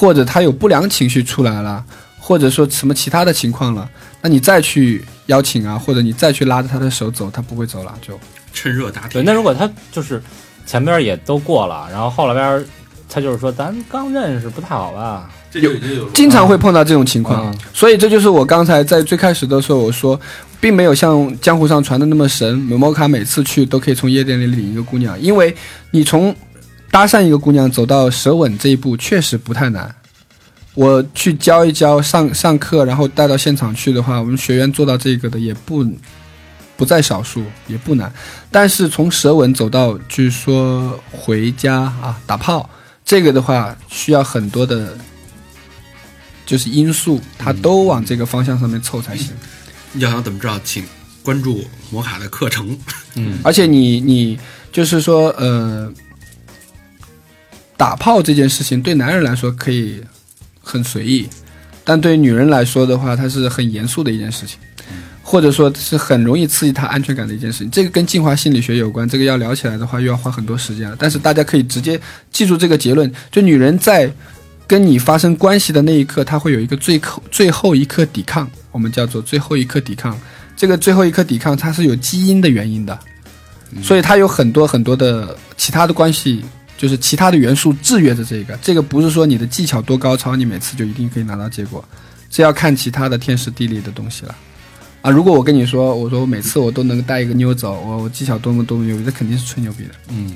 [0.00, 1.84] 或者他有不良情绪出来了，
[2.18, 3.86] 或者说什么其他的情况了，
[4.22, 8.18] 那你再去邀请啊，或者你再去拉着他的手走，他不会走了，就
[8.50, 9.22] 趁热打对，铁。
[9.26, 10.22] 那如果他就是
[10.64, 12.64] 前边也都过了，然后后边
[13.10, 15.28] 他就是说咱刚认识不太好吧？
[15.50, 17.52] 这就已经有经常会碰到这种情况。
[17.52, 20.18] 嗯所以这就是我刚才在最开始的时候我说，
[20.60, 22.56] 并没有像江湖上传的那么神。
[22.60, 25.54] 某某卡每次去都可以从夜店里领一个姑娘，因为
[25.90, 26.34] 你从
[26.90, 29.94] 搭讪一个姑娘走到舌吻这一步确实不太难。
[30.74, 35.84] 我去教一教上上课，然后带到现场去的话，我们学员做到这个的也不
[36.76, 38.10] 不在少数，也不难。
[38.50, 42.68] 但是从舌吻走到据说回家啊打炮，
[43.04, 44.96] 这个的话需要很多的，
[46.46, 49.32] 就是因素，它都往这个方向上面凑才行。
[49.94, 50.84] 要想怎么知道，请
[51.22, 52.78] 关注摩卡的课程。
[53.16, 54.38] 嗯，而且你你
[54.72, 55.92] 就是说，呃，
[57.80, 60.02] 打炮这件事情对男人来说可以
[60.62, 61.26] 很随意，
[61.82, 64.58] 但对女人来说的话，它是很严肃的一件事情，
[65.22, 67.70] 或者说是很容易刺激她安全感的一件事情。
[67.70, 70.96] 这个跟进化心理学有关，这个要聊起来的话，又要花很多时间了。
[70.98, 71.98] 但是大家可以直接
[72.30, 74.12] 记住这个结论：就女人在
[74.66, 80.14] 跟你发生关系的那一刻，她会有一个最后最后一刻抵抗，我们叫做最后一刻抵抗。
[80.54, 82.98] 这个最后一刻抵抗，它是有基因的原因的。
[83.82, 86.44] 所以它有很多很多的其他的关系，
[86.80, 88.56] 就是其他的元素制约着这个。
[88.62, 91.84] 这个不是说你的技巧多高超，你每次就一定可以拿到结果，
[92.30, 94.34] 这要看其他的天时地利的东西了。
[95.02, 99.90] 啊，如果我跟你说，我说我每次我都能带一个妞走，我我技巧多么多么牛逼，这肯定是吹牛逼的。
[100.08, 100.32] 嗯，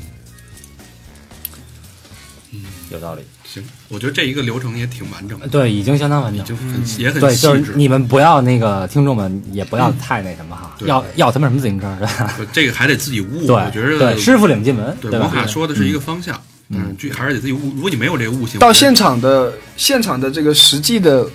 [2.91, 3.23] 有道理。
[3.55, 6.47] 行，我觉得这一个流程也挺完整的，对，已经相当完整已。
[6.47, 7.61] 经很也很对，细致。
[7.61, 12.37] 就是你们不要那个听众们也不要太那什么哈，对要要他们什么自行车是吧？
[12.53, 13.47] 这个还得自己悟。
[13.47, 14.97] 对，我觉得对，师傅领进门，吧？
[15.01, 17.73] 对摩卡说的是一个方向，嗯，具还是得自己悟。
[17.75, 21.27] 如果你没有这个悟性，到现场的现场的这个实际的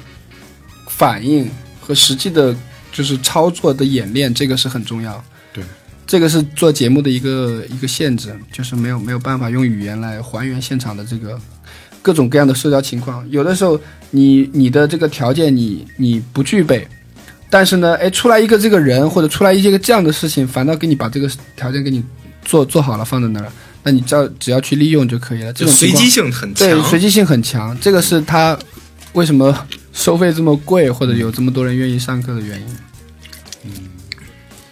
[0.88, 1.50] 反应
[1.80, 2.56] 和实际的，
[2.92, 5.24] 就是操作的演练，这个是很重要。
[5.54, 5.64] 对，
[6.06, 11.40] 这个是做节目的一个一个限制，就是没有没有办法用语言来还原现场的这个
[12.02, 13.30] 各种各样的社交情况。
[13.30, 13.80] 有的时候
[14.12, 16.88] 你你的这个条件你你不具备。
[17.52, 22.04] 但是呢，哎，出来一个这个人，或者出来一些个这样的事情，反倒给你把这个条件给你
[22.46, 25.52] 做做好了，放在那儿，那你只要只要去利用就可以了。
[25.52, 28.56] 这种随机性很强对，随机性很强，这个是他
[29.14, 32.68] 为什么收费这么贵，或者有这么多人愿意上课的原因。
[33.66, 33.72] 嗯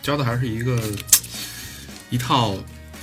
[0.03, 0.79] 教的还是一个
[2.11, 2.55] 一套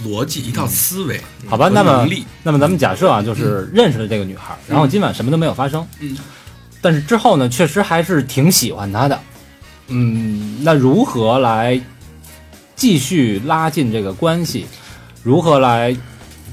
[0.02, 1.20] 逻辑、一套思维。
[1.46, 2.08] 好吧，那么
[2.42, 6.16] 那么咱们假设啊，就是认识了这个女孩，然后今晚什么都没有发生，嗯，
[6.80, 9.20] 但是之后呢，确实还是挺喜欢她的，
[9.88, 11.80] 嗯，那如何来
[12.74, 14.66] 继续拉近这个关系？
[15.22, 15.96] 如何来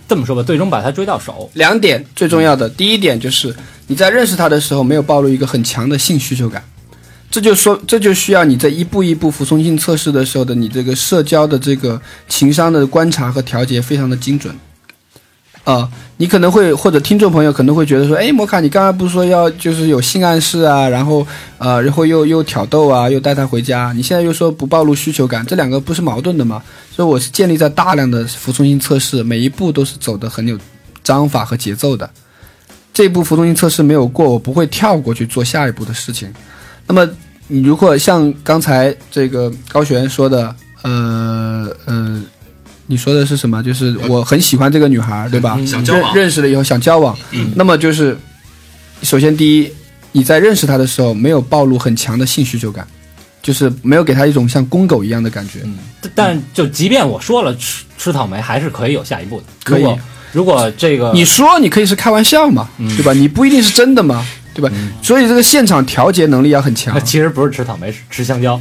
[0.08, 1.50] 这么说吧，最终把她追到手？
[1.56, 3.56] 两点最重要的，第一点就是
[3.88, 6.64] 你在认识她的时候没有暴露一个很强的性需求感，
[7.32, 14.54] 这就说这就需要你在一步一步服从性测试的时候的你这个社交的这个情商的观察和调节非常的精准。
[15.64, 21.26] 啊、你可能会或者听众朋友可能会觉得说，哎，摩卡，你刚刚不是说要就是有性暗示啊，然后
[21.60, 26.64] 呃，然后又又挑逗啊，又带他回家，你现在又说不暴露需求感，这两个不是矛盾的吗？
[26.94, 30.58] 所以我是建立在大量的服从性测试，每一步都是走的很有
[31.04, 32.10] 章法和节奏的。
[32.92, 36.34] 这一步服从性测试没有过，我不会跳过去做下一步的事情。
[36.88, 37.10] 那么
[37.48, 42.22] 你如果像刚才这个高璇说的，呃呃，
[42.88, 43.62] 你说的是什么？
[43.64, 45.60] 就是我很喜欢这个女孩，对吧？
[45.66, 47.18] 想交往认认识了以后想交往，
[47.56, 48.18] 那么就是
[49.04, 49.72] 首先第一，
[50.12, 52.86] 你在认识她的时候没有暴露很强的性需求感，
[53.42, 55.60] 就是没有给她一种像公狗一样的感觉。
[56.02, 59.46] 但但就即便我说了吃吃草莓，还是可以有下一步的。
[59.64, 60.00] 可以如果
[60.34, 63.14] 如果这个你说你可以是开玩笑嘛，对吧？
[63.14, 64.70] 你不一定是真的嘛，对吧？
[65.02, 67.04] 所以这个现场调节能力要很强。
[67.06, 68.60] 其实不是吃草莓，是吃香蕉。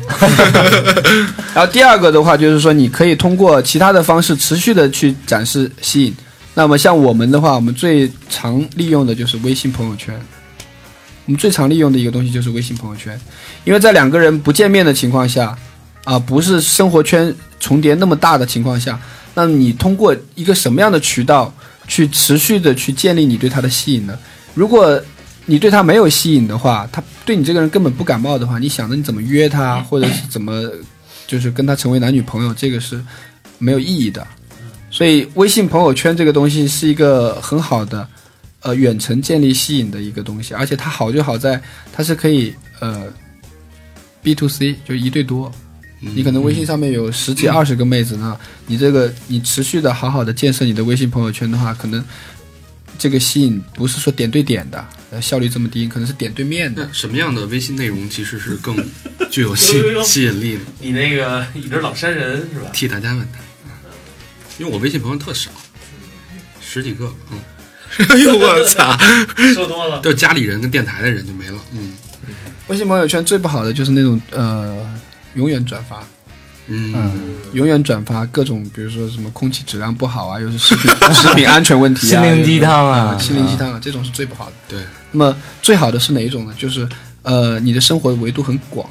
[1.53, 6.15] 然后第二个的话，就是说你可以通过其他的方式持续的去展示吸引。
[6.55, 10.15] 那么像我们的话，我们最常利用的就是微信朋友圈。
[11.27, 13.19] 我们最常利用的一个东西就是微信朋友圈，
[13.65, 15.57] 因为在两个人不见面的情况下，
[16.03, 18.99] 啊，不是生活圈重叠那么大的情况下，
[19.35, 21.53] 那你通过一个什么样的渠道
[21.87, 24.19] 去持续的去建立你对他的吸引呢？
[24.55, 25.01] 如果
[25.51, 30.63] 你对他没有吸引的话，他对你这个人根本不感冒的话，你想着你怎么约他，或者是怎么
[31.27, 33.05] 就是跟他成为男女朋友，这个是
[33.59, 34.25] 没有意义的。
[34.93, 38.07] 所以微信朋友圈这个东西是一个很好的
[38.61, 41.61] 呃远程建立吸引的一个东西，而且它好就好在
[41.93, 43.13] 它是可以呃
[44.23, 45.51] B to C 就一对多。
[45.99, 52.03] 你可能微信上面有十几二十个妹子呢，你这个你持续的好好的建设你的微信朋友圈的话，可能
[52.99, 56.89] 这个吸引不是说点对点的，呃效率这么低，可能是点对面的。
[56.93, 58.77] 什么样的微信内容其实是更
[59.31, 60.61] 具有吸 吸引力的？
[60.81, 62.71] 你那个一直老山人是吧？
[62.73, 63.39] 替大家问他，
[64.59, 65.51] 因为我微信朋友特少，
[66.61, 67.39] 十几个，嗯，
[68.09, 68.97] 哎呦我操！
[69.55, 70.01] 说多了。
[70.01, 71.93] 就家里人跟电台的人就没了，嗯
[72.69, 74.89] 微信朋友圈最不好的就是那种呃
[75.35, 76.07] 永远转发，
[76.71, 77.13] 嗯，
[77.53, 84.53] 永远转发各种，比如说什么空气质量不好啊， 又是食品食品安全问题啊， 心灵鸡汤啊 心灵鸡汤啊，这种是最不好的。
[84.69, 84.79] 对，
[85.11, 86.55] 那么最好的是哪一种呢？
[86.57, 86.89] 就是
[87.23, 88.89] 呃，你的生活维度很广，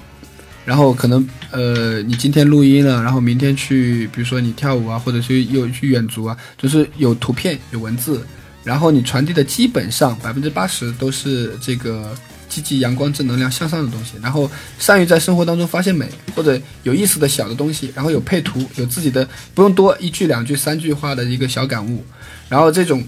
[0.65, 8.21] 然后可能呃，你今天录音了，然后明天去，比如说你跳舞啊，或者去又去远足啊，就是有图片有文字，
[8.63, 12.13] 然后你传递的基本上百分之八十都是这个
[12.49, 22.03] 积极、阳光、正能量、向上的东西，然后善于在生活当中发现美或者有意思的小的东西，然后有配图，有自己的不用多一句两句三句话的一个小感悟，
[22.49, 23.07] 然后这种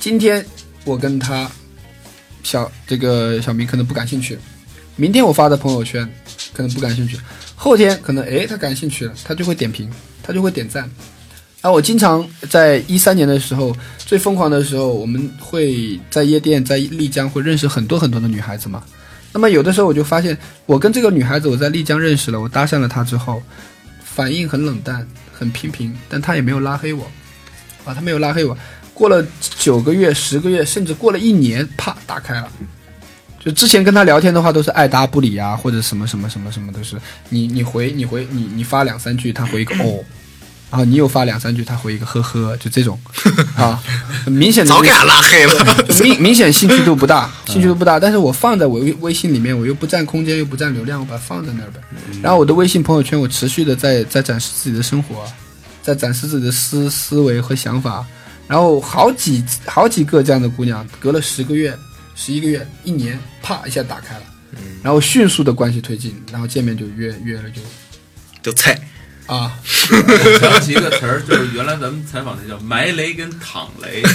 [0.00, 0.44] 今天
[0.84, 1.48] 我跟他
[2.42, 4.38] 小这个小明可能不感兴趣，
[4.96, 6.08] 明天我发的朋友圈
[6.52, 7.18] 可能不感兴趣，
[7.54, 9.90] 后天可能诶他感兴趣了，他就会点评，
[10.22, 10.90] 他就会点赞。
[11.64, 18.84] 啊，我经常在一三年的时候最疯狂的时候，我们会在夜店在丽江会认识很多很多的女孩子嘛。
[19.32, 20.36] 那么有的时候我就发现，
[20.66, 23.42] 我跟这个女孩子我在丽江认识了，我搭讪了她之后，
[24.04, 27.10] 反应很冷淡，很平平，但她也没有拉黑我，
[27.86, 28.54] 啊，她没有拉黑我。
[28.92, 29.26] 过了
[29.58, 32.52] 九个月、十个月，甚至过了一年，啪打开了。
[33.42, 37.00] 就之前跟她聊天的话，都是爱答不理啊，或者什么什么什么什么，都是
[37.30, 40.04] 你你回你回你你发两三句，她回一个 哦，
[40.74, 42.98] 然后你又发两三句，他回一个呵呵，就这种
[43.56, 43.80] 啊，
[44.24, 45.76] 很明显的早给他拉黑了。
[46.02, 51.78] 明明显兴趣度不大，兴趣度不大，但是我放在我微微信里面，我又不占空间，又不占流量，我把它放在那儿呗。
[52.20, 55.24] 然后我的微信朋友圈，我持续的在在展示自己的生活，
[55.80, 58.04] 在展示自己的思思维和想法。
[58.48, 61.72] 然后好几好几个这样的姑娘，隔了十个月、
[62.16, 64.22] 十一个月、一年，啪一下打开了，
[64.82, 67.62] 然后迅速的关系推进，然后见面就约约了就
[68.42, 68.78] 就菜，
[69.26, 74.02] 啊， 想起一个词儿，就是原来咱们采访那叫埋雷跟躺雷，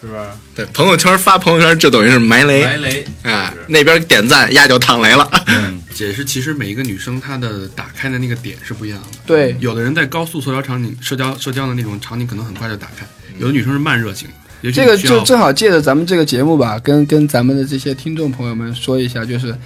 [0.00, 0.20] 是不是？
[0.54, 5.28] 对，朋友圈发朋友圈，这等于是埋雷，埋雷，哎，那边点赞，压就躺雷了。
[5.48, 9.06] 嗯解释其实每一个女生她的打开的那个点是不一样的。
[9.24, 13.06] 对有的人在高速社交场景、社交社交的那种场景，可能很快就打开；
[13.38, 14.28] 有的女生是慢热型，
[14.74, 19.56] 这个就正好借着咱们这个节目吧，跟跟咱们的这些听众朋友们说一下，就是，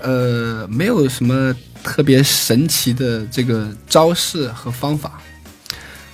[0.00, 5.20] 呃，没有什么特别神奇的这个招式和方法，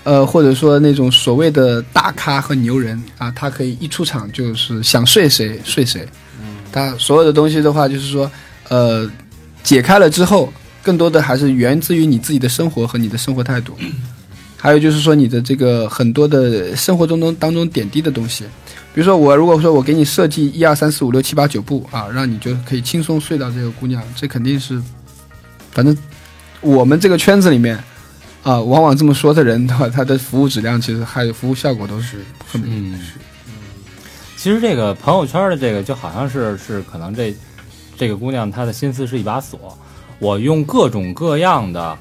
[0.05, 6.07] 呃，或者说那种所谓的大咖和牛人啊，他可以一出场就是想睡谁睡谁，
[6.71, 8.31] 他所有的东西的话，就是说，
[8.69, 9.11] 呃，
[9.63, 10.53] 解开了之后，
[10.83, 13.77] 更多的还是源自于你自己的生活和你的生活态度。
[14.57, 18.45] 还有就是说你的这个很多的生活中中当中点滴的东西，
[18.95, 24.81] 比如说我如果说我给你设计一二三四五六七八九步啊，让你就可以轻松睡到这个姑娘，这肯定是，
[25.71, 25.97] 反正
[26.61, 27.77] 我们这个圈子里面
[28.43, 33.01] 啊，往往这么说的人的话，他的服务质量其实还有服务效果都是很嗯，
[34.37, 37.35] 其实这个朋友圈的这个就好像是是可能这
[37.97, 39.79] 这个姑娘她的心思是一把锁，
[40.19, 41.97] 我用各种各样的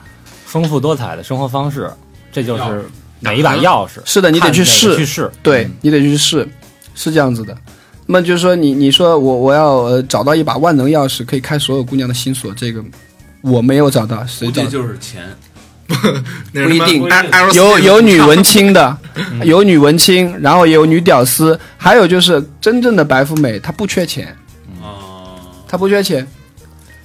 [0.46, 1.89] 丰富多彩的生活方式，
[2.34, 2.84] 这就是
[3.22, 4.02] 每一把钥匙。
[4.04, 5.32] 是的，你得去试，去试。
[5.42, 6.48] 对嗯你得去试，
[7.02, 7.58] 是这样子的。
[8.06, 12.84] 那么就是说你你说我我要呃找到一把万能钥匙，可以开所有姑娘的心锁，这个
[13.41, 14.70] 我没有找到，谁估计找到？
[14.72, 15.24] 就是钱。
[16.54, 17.04] 不一定
[17.54, 18.97] 有有女文青的，
[19.43, 24.34] 有女文青，然后也有女屌丝，还有就是真正的白富美，她不缺钱，
[24.82, 25.36] 哦，
[25.68, 26.26] 她不缺钱。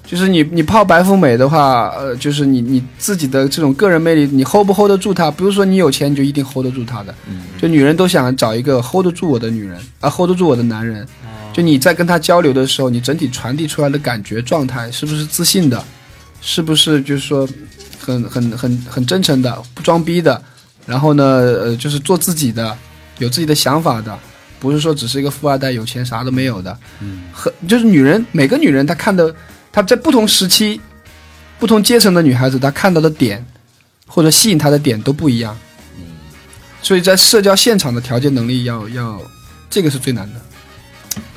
[0.07, 5.31] 就是你你泡白富美的话，呃，就是你你自己的这种个人魅力，你 hold 不 hold 得住她？
[5.31, 7.13] 不是说你有钱你就一定 hold 得住她的。
[7.61, 11.07] 就女人都想找一个 hold 得住我的女人啊，hold 得住我的男人。
[11.53, 15.83] 就你在跟他交流的时候，你整体传递出来的感觉状态是不是自信的？
[16.43, 17.49] 是不是就是说
[17.99, 20.41] 很很很很真诚的，不装逼的？
[20.85, 22.77] 然后呢，呃，就是做自己的，
[23.19, 24.17] 有自己的想法的，
[24.61, 26.79] 不是说只是一个富二代，有钱啥都没有的。
[27.01, 29.35] 嗯，很就是女人，每个女人她看的，
[29.77, 30.81] 她在不同时期、
[31.59, 33.45] 不同阶层的女孩子，她看到的点
[34.07, 35.55] 或者吸引她的点都不一样。
[35.99, 36.03] 嗯，
[36.81, 39.21] 所以在社交现场的调节能力要要，
[39.69, 40.41] 这个是最难的。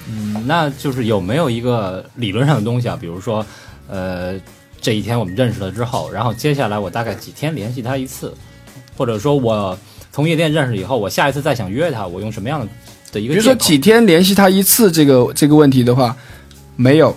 [0.07, 2.97] 嗯，那就是有没有一个理论上的东西啊？
[2.97, 3.45] 比如说，
[3.89, 4.39] 呃，
[4.79, 8.33] 这一天我们认识了之后，然后接下来我大概几天联系他一次，
[8.95, 9.77] 或者说我
[10.13, 12.67] 从夜店认识以后，我下一次再想约他，我用什么样的
[13.11, 16.15] 的一个比如说几天联系他一次这个这个问题的话，
[16.77, 17.13] 没有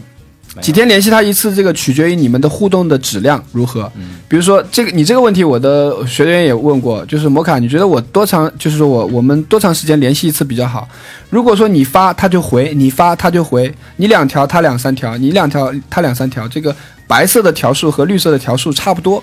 [0.60, 3.90] 几天联系他一次，这个取决于你们的互动的质量如何。
[4.28, 10.86] 比如说这个你这个问题，我的学员也问过，就是摩卡，你觉得我多长，就是说我我们多长时间联系一次比较好？
[11.30, 16.74] 如果说你发他就回，你发他就回，你两条他两三条，你两条他两三条，这个
[17.06, 19.22] 白色的条数和绿色的条数差不多，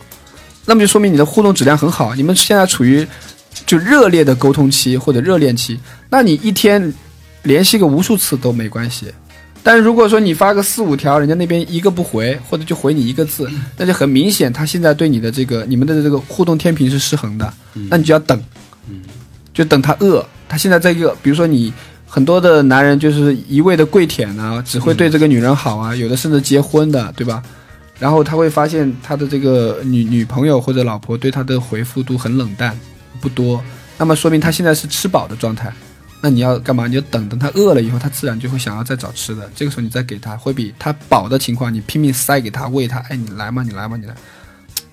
[0.65, 3.07] 那么就说明你的互动质量很好，你们现在处于
[3.67, 6.91] 就热烈的沟通期或者热恋期，那你一天
[7.43, 9.05] 联系个无数次都没关系。
[9.61, 17.53] 但是如果说你发个四五条，人家那边一个不回，或者就回你一个字，那就很明显，他现在对你的这个你们的这个互动天平是失衡的，
[17.89, 18.41] 那你就要等，
[19.53, 20.25] 就等他饿。
[20.47, 21.71] 他现在这个，比如说你
[22.07, 27.43] 很多的男人就是一味的跪舔啊，只会对这个女人好啊，有的甚至结婚的，对吧？
[27.99, 32.75] 然后他会发现他的这个女女朋友或者老婆对他的回复都很冷淡，
[33.19, 33.61] 不多，
[33.97, 35.71] 那么说明他现在是吃饱的状态。
[36.21, 36.85] 那你要干嘛？
[36.85, 39.49] 你就等等他饿了以后，他自然就会想要再找吃的。
[39.55, 44.13] 这个时候你再给他，会比他饱的情况，你拼命塞给他喂他，哎，你来嘛，你来嘛，你来。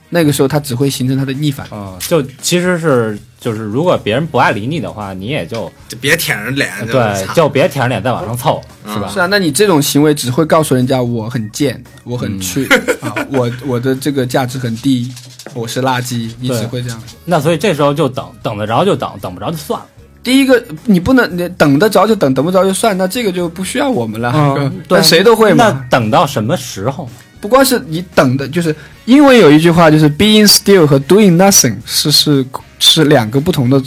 [0.08, 1.66] 那个时候他只会形成他的逆反。
[1.72, 9.10] 嗯，就其实是就是，如果别人不爱理你的话，你也就就别舔着脸，对，就别舔着脸再往上凑，是吧？
[9.12, 12.68] 是啊，那你这种行为只会告诉人家我很贱，我很去、
[13.02, 15.12] 啊，我我的这个价值很低，
[15.54, 17.02] 我是垃圾，你只会这样。
[17.24, 19.86] 那所以这时候就等，等得着就等，等不着就算了。
[20.26, 24.32] 第一个，你不能你等得着就等，等不着就算，那这个就不需要我们了。
[24.34, 25.84] 嗯对那谁都会嘛那嘛。
[25.88, 27.08] 等到什么时候？
[27.40, 28.74] 不光是你等的，就是
[29.04, 32.44] 因为有一句话，就是 being still 和 doing nothing 是是
[32.80, 33.80] 是两个不同的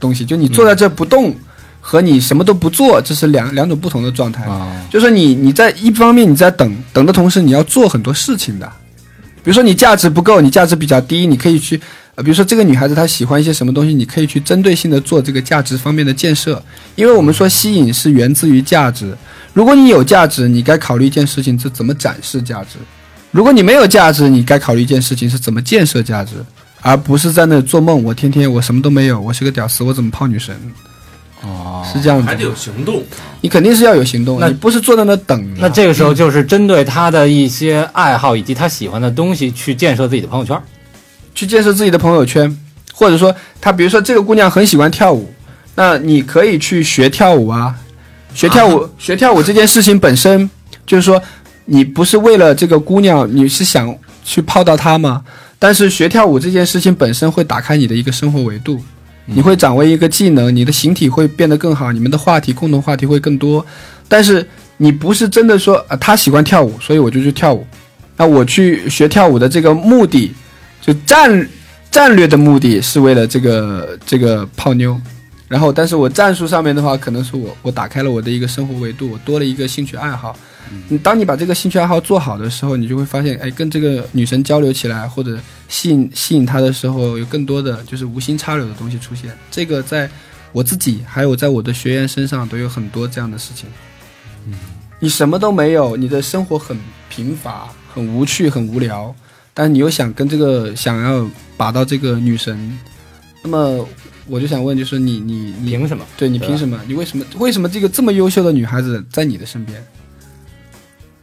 [0.00, 0.24] 东西。
[0.24, 1.32] 就你坐在这不动，
[1.80, 4.42] 和你什么都不做，这是两两种不同的状态。
[4.46, 8.66] 啊，就是你你在一方面你在等等的同时，你要做很多事情的。
[9.44, 11.80] 比如说你价值不够，你价值比较低，你可以去，
[12.16, 16.60] 呃，比如说这个女孩子她喜欢一些什么东西，你可以去针对性的做这个价值方面的建设。
[16.94, 19.14] 因为我们说吸引是源自于价值，
[19.52, 22.78] 如果你有价值，你该考虑一件事情是怎么展示价值；
[23.30, 26.36] 如果你没有价值，你该考虑一件事情是怎么建设价值，
[26.80, 28.02] 而不是在那做梦。
[28.02, 30.56] 我天天我什么都没有，我是个屌丝，我怎么泡女神？
[31.42, 33.04] 哦，是这样子还得，有行动。
[33.42, 35.54] 你肯定是要有行动，那你不是坐在那等。
[35.58, 40.58] 那这个时候就是针对他的一些爱好以及他喜欢的东西去建设自己的朋友圈。
[41.36, 42.58] 去建设自己的朋友圈，
[42.92, 45.30] 或者说他，比如说这个姑娘很喜欢跳舞，
[45.74, 47.72] 那你可以去学跳舞啊。
[48.34, 50.50] 学跳舞，学跳舞这件事情本身
[50.86, 51.22] 就是说，
[51.66, 55.22] 你不是为了这个姑娘，你是想去泡到她吗？
[55.58, 58.78] 但是学跳舞这件事情本身会打开你的一个生活维度，
[59.24, 63.64] 你会掌握一个技能，你的形体会变得更好，你们的话题共同话题会更多。
[64.08, 67.66] 但是你不是真的说，啊，她喜欢跳舞，所以我就去跳舞。
[68.18, 70.34] 那我去学跳舞的这个目的，
[70.86, 71.48] 就战
[71.90, 74.96] 战略的目的是为了这个这个泡妞，
[75.48, 80.38] 然后但是我战术上面的话，可能是我我打开了我的一个生活维度，我多了一个兴趣爱好。
[80.88, 89.36] 你当你把这个兴趣爱好做好的时候，你就会发现，哎，跟这个女生交流起来，或者吸引吸引她的时候，有更多的就是无心插柳的东西出现。
[89.50, 90.08] 这个在
[90.52, 93.68] 我自己还有在我的学员身上都有很多这样的事情。
[94.46, 94.54] 嗯
[94.98, 96.76] 你什么都没有，你的生活很
[97.10, 99.14] 贫乏、很无趣、很无聊，
[99.58, 101.26] 但你又想跟这个想要
[101.56, 102.78] 拔到这个女神，
[103.42, 103.88] 那么
[104.26, 106.04] 我就想问，就是你你你凭什么？
[106.14, 106.78] 对你凭什么？
[106.86, 109.82] 你为什么为什么这个这么优秀的女孩子在你的身边？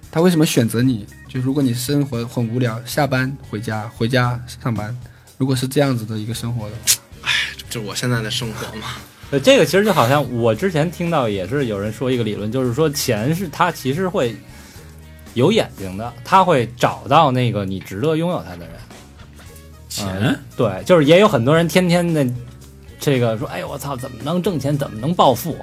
[0.09, 1.05] 她为什么选择你？
[1.29, 4.97] 就如果你生活很无聊，下班回家，回家上班，
[5.37, 7.29] 如果是这样子的一个生活的话，
[7.69, 8.87] 这是我现在的生活嘛。
[9.29, 14.35] 呃，这个其实就好像我之前听到也是有人说一个理论，就是说钱是它其实会
[15.33, 18.75] 有眼睛的，他会找到那个你值得拥有他的人。
[19.89, 22.25] 钱嗯对，就是也有很多人天天的
[22.99, 25.55] 这个说，哎呦我操，怎么能挣钱，怎么能暴富？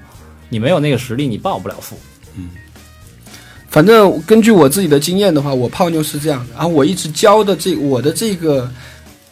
[0.49, 1.99] 你没有那个实力，你暴不了富。
[2.37, 2.51] 嗯
[3.69, 8.69] 反正根据我自己的经验的话，我泡妞是这样的，然后我一直教的这我的这个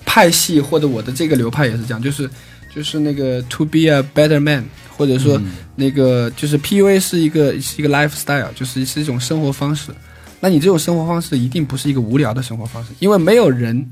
[0.05, 2.31] 派系或者我的这个流派也是这样，就是
[2.73, 4.65] 就是那个 to be a better man，
[4.97, 5.41] 或者说
[5.75, 9.91] 那个就是 PUA 是一个是一个 lifestyle，就是是一种生活方式。
[10.41, 13.91] 那你这种生活方式一定不是一个无聊的生活方式，因为没有人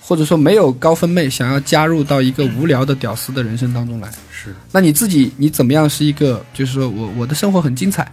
[0.00, 4.10] 或者说没有高分妹想要加入到一个无聊的屌丝的人生当中来。
[4.30, 8.10] 是，那你自己你怎么样是一个，就是说我我的生活很精彩，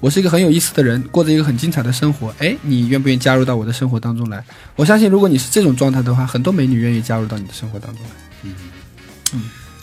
[0.00, 2.34] 我是一个很有意思的人，过着一个很精彩的生活。
[2.38, 4.44] 哎，你愿不愿意加入到我的生活当中来？
[4.76, 8.10] 我相信，如果你是这种状态的话，很多美女愿意加入到你的生活当中来。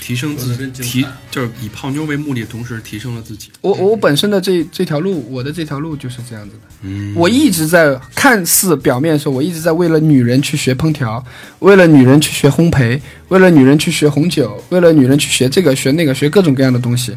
[0.03, 3.49] 提升自说得真精彩提就是以泡妞为目的的同时提升了自己。
[3.61, 6.61] 我我本身的这这条路，我的这条路就是这样子的。
[6.81, 11.23] 嗯，我一直在看似表面说，我一直在为了女人去学烹调，
[11.59, 12.99] 为了女人去学烘焙，
[13.29, 17.15] 为了女人去学红酒，为了女人去学这个学那个，学各种各样的东西。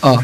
[0.00, 0.16] 啊。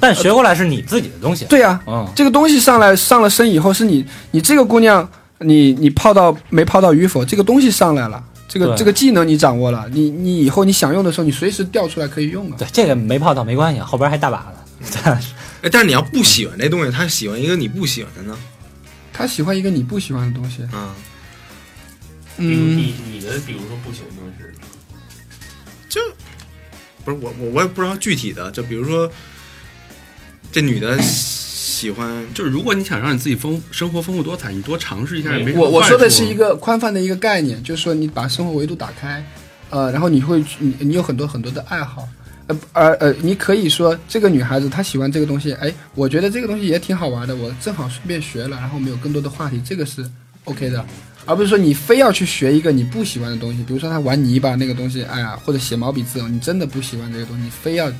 [0.00, 1.44] 但学过来是你自己的东西。
[1.44, 5.06] 对呀、嗯，这个东西上来上了身以后，是你你这个姑娘，
[5.40, 12.56] 你你泡到没泡到与否，这个东西上来了，这个这个技能你掌握了，你你以后你想用的时候，你随时调出来可以用啊。
[12.58, 14.56] 对，这个没泡到没关系，后边还大把呢。
[15.62, 18.36] 哎，但是你要不喜欢这东西，他喜欢一个你不喜欢的呢？
[19.12, 20.94] 他喜欢一个你不喜欢的东西，啊，
[22.38, 24.44] 嗯，你你的比如说不喜欢的东西
[25.88, 26.00] 就
[27.04, 29.10] 不是我我我也不知道具体的，就比如说
[30.50, 30.98] 这女的
[31.70, 39.24] 喜欢，就是如果你想让你自己丰生活丰富多彩，你多尝试一下也没什么我我说的是一个宽泛的一个概念，就是说你把生活维度打开，
[39.70, 42.08] 呃，然后你会你你有很多很多的爱好，
[42.48, 50.04] 呃而呃，你可以说这个女孩子她喜欢这个东西，哎，我觉得这个东西也挺好玩的，我正好顺便学了，然后我们有更多的话题，这个是
[50.44, 50.84] OK 的，
[51.24, 57.94] 而不是说你非要去学一个你不喜欢的东西，比如说他玩泥巴那个东西，哎呀，或者写毛笔字，你真的不喜欢这个东西，你非要，是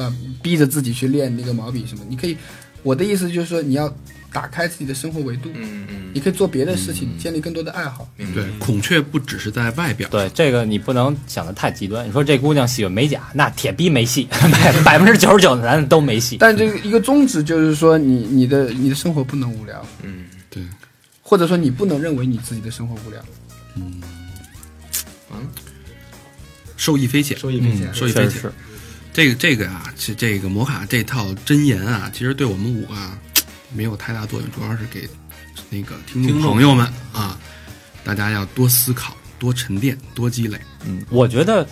[0.00, 0.12] 吧？
[0.42, 2.36] 逼着自己去练那个毛笔什么，你可以，
[2.84, 3.92] 我的意思就是说你要
[4.32, 8.08] 打开自己的生活维度，嗯嗯，你可以做别的事情，建立更多的爱好。
[8.34, 12.06] 对，孔雀不只是在外表，对这个你不能想的太极端。
[12.06, 16.36] 你说这姑娘喜欢美甲，那铁逼没戏，百 百分之九十九的男的都没戏。
[16.38, 20.62] 但这个一个宗旨就是说你，你的你的生活不能无聊，嗯，对，
[21.22, 23.20] 或者说你不能认为你自己的生活无聊。
[23.76, 24.02] 嗯，
[25.32, 25.48] 嗯
[26.76, 27.38] 受益匪浅。
[27.38, 27.94] 受益匪浅。
[27.94, 28.50] 受益匪浅。
[29.14, 33.16] 这个这个啊，这这个摩卡这套真言啊，其实对我们五个啊
[33.72, 35.08] 没有太大作用，主要是给
[35.70, 37.38] 那个听众听众朋友们啊，
[38.02, 40.58] 大家要多思考、多沉淀、多积累。
[40.84, 41.64] 嗯，我觉得，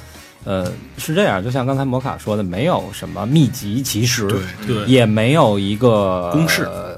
[0.45, 6.91] 呃，是这样，就像刚才摩卡说的，没有什么秘籍其实，对，对，也没有一个公式呃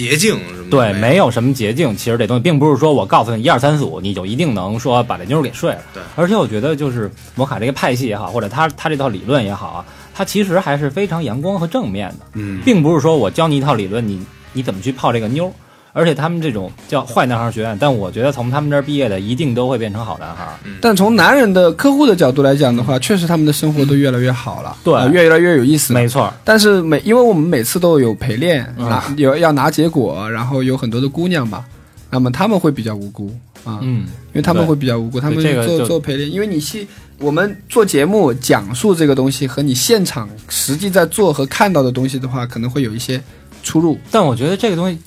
[0.00, 1.30] 捷径什么对，没有。
[1.30, 1.96] 什么捷径。
[1.96, 5.82] 其实这东西并不是说我告诉你一二三四五，你就一定能说把这妞儿给睡了。
[5.92, 9.84] 对，而且我觉得就是摩卡这个派系也好，或者他他这套理论也好啊，
[10.14, 15.52] 他其实还是非常阳光和正面的，嗯，并不是说我教你一套理论，你你怎么去泡这个妞儿。
[15.92, 20.44] 而且他们这种叫坏男孩学院，但我觉得从他们这儿毕业的一定都会变成好男孩。
[20.44, 20.54] 儿。
[20.80, 24.94] 但从男人的客户的角度来讲的话，确实他们的生活都越来越好了，对。
[24.94, 25.92] 呃越来越有意思。
[25.92, 28.88] 没错，但是每因为我们每次都有陪练，嗯。
[28.88, 31.64] 拿有要拿结果，然后有很多的姑娘嘛，
[32.10, 33.34] 那么他们会比较无辜
[33.64, 36.86] 啊，嗯，因为他们会比较无辜，他们做这个做陪练，因为你戏
[37.18, 43.20] 我们做节目讲述这个东西和你现场实际在做和看到的东西的话，可能会有一些
[43.62, 43.98] 出入。
[44.10, 44.98] 但我觉得这个东西，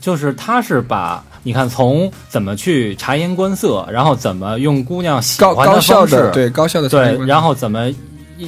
[0.00, 7.90] 就是他是把你看从怎么去察言观色，然后怎么用姑娘喜欢的方式，的对高效的对，然后怎么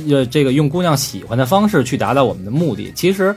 [0.08, 2.92] 呃这个用姑娘喜欢的方式去达到我们的目的。
[2.94, 3.34] 其实，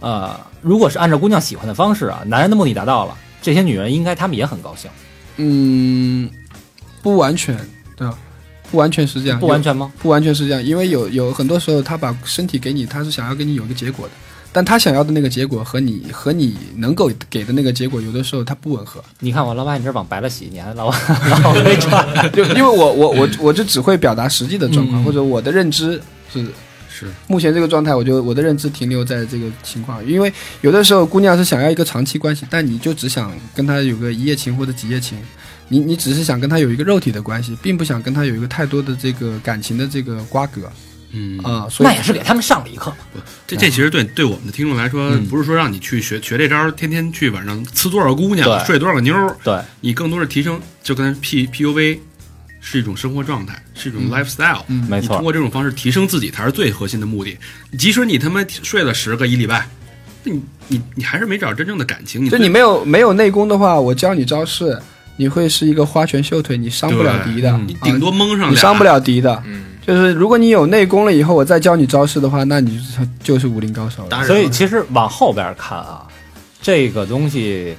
[0.00, 4.90] 呃，如果是按照姑娘喜欢的方式啊，男人的目的达到了，这些女人应该她们也很高兴，
[5.36, 6.30] 嗯，
[7.02, 7.56] 不完全
[7.96, 8.16] 对吧？
[8.70, 9.92] 不完全是这样，不完全吗？
[9.98, 14.12] 不完全是这样，因为有有很多时候他把身体给你，他是想要给你有一个结果的，
[14.52, 19.02] 但他想要的那个结果和你和你能够给的那个结果，有的时候它不吻合。
[19.20, 20.90] 你看我老把你这往白了洗，你还老
[21.42, 25.98] 老没转，就因为我我我我就只会表达实际的状况，嗯或者我的认知
[26.30, 26.44] 是
[26.90, 30.06] 是目前这个状态，我就我的认知停留在这个情况。
[30.06, 30.30] 因为
[30.60, 35.16] 有的时候姑娘是想要一个长期关系，但你就只想跟她有个一夜情或者几夜情，
[35.68, 40.70] 你你只是想跟她有一个肉体的关系，并不想跟她有一个太多的这个感情的这个瓜葛
[41.12, 42.92] 嗯啊、所以那也是给他们上了一课。
[43.46, 52.00] 这这其实对对我们的听众来说，嗯不是说让你去学学这招，天天去晚上呲多少姑娘，睡多少个妞儿，对，你更多是提升，就跟 P P U V
[52.60, 54.62] 是一种生活状态，是一种 lifestyle。
[54.68, 57.36] 嗯没错你通，过这种方式提升自己才是最核心的目的。
[57.78, 59.68] 即使你他妈睡了十个一礼拜，
[60.24, 62.24] 你你你还是没找着真正的感情。
[62.24, 64.78] 你就你没有没有内功的话，我教你招式，
[65.16, 68.84] 你会是一个花拳绣腿，你伤不了敌的，嗯你顶多蒙上俩，你伤不。
[68.84, 69.42] 了敌的。
[69.44, 74.08] 嗯，就是如果你有内功了以后，我再教你招式的话，那你就是就是武林高手了。
[74.08, 76.06] 当然所以其实往后边看啊，
[76.60, 77.76] 这个东西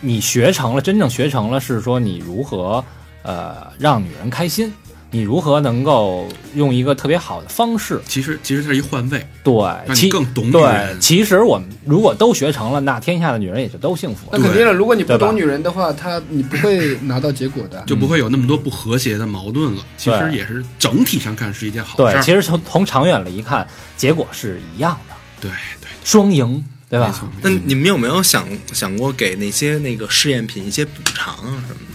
[0.00, 2.84] 你学成了，真正学成了，是说你如何
[3.22, 4.70] 呃让女人开心，
[5.14, 9.54] 你如何能够用一个特别好的方式，其实其实它是一换位，对，
[9.86, 11.00] 让你其更懂女对人，。
[11.00, 14.36] 其实我们如果都学成了，那天下的女人也就都幸福了。
[14.36, 17.80] 那肯定了，如果你不懂女人的话，她你不会拿到结果的。
[17.86, 19.86] 就不会有那么多不和谐的矛盾了。
[19.96, 22.20] 其实也是整体上看是一件好事对，儿。
[22.20, 23.64] 其实从从长远了一看，
[23.96, 25.48] 结果是一样的，对
[25.80, 27.06] 对，双赢，对吧？
[27.06, 27.28] 没错。
[27.40, 31.93] 那你们有没有想想过给那些那个试验品一些补偿啊什么的？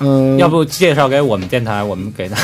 [0.00, 2.36] 嗯，要不介绍给我们电台，我们给他。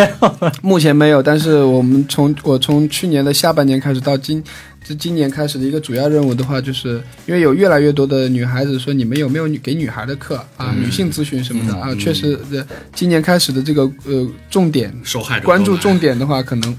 [0.62, 4.42] 目前没有，但是我们从我从去年的下半年开始到今，
[4.84, 16.76] 这今年开始的一个主要任务的话，就是因为有越来越多的女孩子说你们有没有女给女孩的课啊，女性咨询什么的啊，确实，呃，今年开始的这个呃重点受害者关注重点的话，可能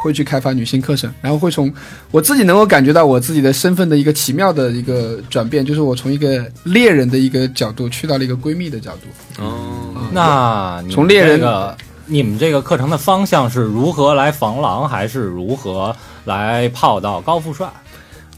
[0.00, 1.72] 会去开发女性课程，然后会从
[2.10, 9.42] 我自己能够感觉到我自己的身份的一个奇妙的一个转变，就是我从一个猎人的一个角度去到了一个闺蜜的角度。
[9.42, 11.76] 哦，那从猎人这个，
[12.06, 15.94] 你们这个课程的方向是如何来防狼，还是如何
[16.24, 17.68] 来泡到高富帅？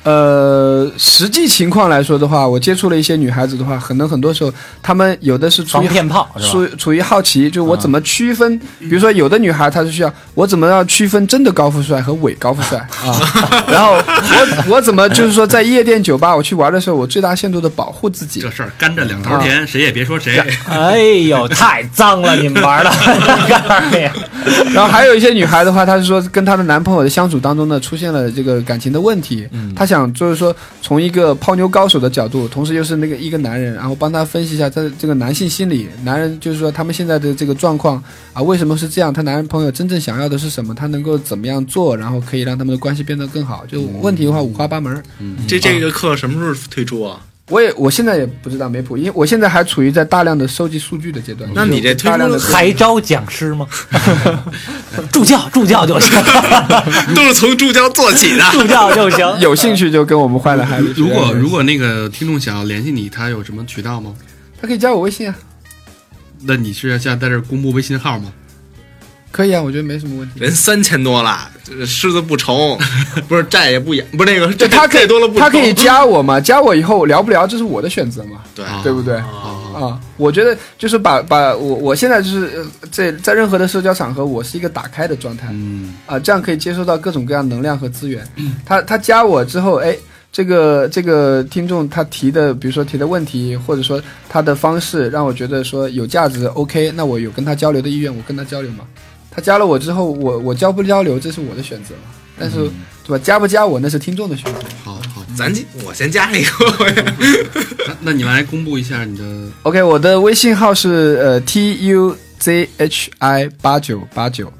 [0.02, 4.52] 呃，实际情况来说的话，我接触了一些女孩子的话，可能很多时候
[4.82, 6.70] 她们有的是出于防骗炮是处吧？
[6.78, 8.58] 处于好奇，就我怎么区分？
[8.78, 13.12] 比如说有的女孩她是需要我怎么要区分真的高富帅和伪高富帅啊？
[13.70, 18.50] 然后我我怎么就是说在夜店酒吧我去玩的时候，我最大限度的保护自己这。
[18.50, 20.42] 事儿干着两头甜，谁也别说谁。
[20.68, 22.34] 哎呦，太脏了！
[22.36, 29.46] 你们玩的，我告诉你，然后还有一些女孩的话，她是说跟她的男朋友的相处当中呢，出现了这个感情的问题，
[29.76, 38.02] 她想就是说从一个泡妞高手的角度，同时又是那个一个男人，然后帮他分析一下他的这个男性心理，男人就是说他们现在的这个状况
[38.32, 39.12] 啊，为什么是这样？
[39.12, 40.72] 他男朋友真正想要的是什么？
[40.72, 43.66] 他能够怎么样做，然后可以让他们的关系变得更好？
[43.66, 45.02] 就问题的话五花八门。
[45.48, 47.20] 这这个课什么时候推出啊？
[47.50, 51.50] 我也我现在也不知道没谱，因为我现在还处于在大量的收集数据的阶段。
[51.52, 53.66] 那你这大量的还招讲师吗？
[55.12, 56.10] 助教，助教就行，
[57.14, 58.44] 都是从助教做起的。
[58.52, 59.40] 助教就行。
[59.40, 60.94] 有兴趣就跟我们坏了孩子。
[60.96, 64.14] 如果如果那个听众想要联系你，他有什么渠道吗？
[64.62, 65.34] 他可以加我微信啊，
[66.44, 68.32] 那你是要现在在这公布微信号吗？
[69.32, 70.40] 可以啊，我觉得没什么问题。
[70.40, 72.78] 人三千多了，这狮子不愁，
[73.28, 76.40] 不是债也不养，不是那个，这就他 可以债多了不愁他可以加我嘛？
[76.40, 79.16] 加我以后聊不聊，这是我的选择嘛，对啊对不对？
[79.16, 88.26] 啊啊，我觉得就是把把我我现在就是呃在在任何的社交场合，我是一个打开的状态嗯，啊，这样可以接收到各种各样能量和资源。
[88.66, 89.96] 他他加我之后，哎。
[90.32, 98.84] 这个这个听众他提的，比如说提的问题，或者说他的方式，让我觉得说有价值，OK，那我有跟他交流的意愿，我跟他交流嘛。
[99.30, 101.94] 他加了我之后，我我交不交流，这是我的选择。
[102.38, 102.56] 但是，
[103.04, 103.22] 对吧？
[103.22, 104.60] 加不加我，那是听众的选择。
[104.82, 105.52] 好好，咱
[105.84, 106.50] 我先加一个，
[107.86, 109.24] 那那你来公布一下你的
[109.62, 114.50] OK，我的微信号是呃 T U Z H I 八九八九，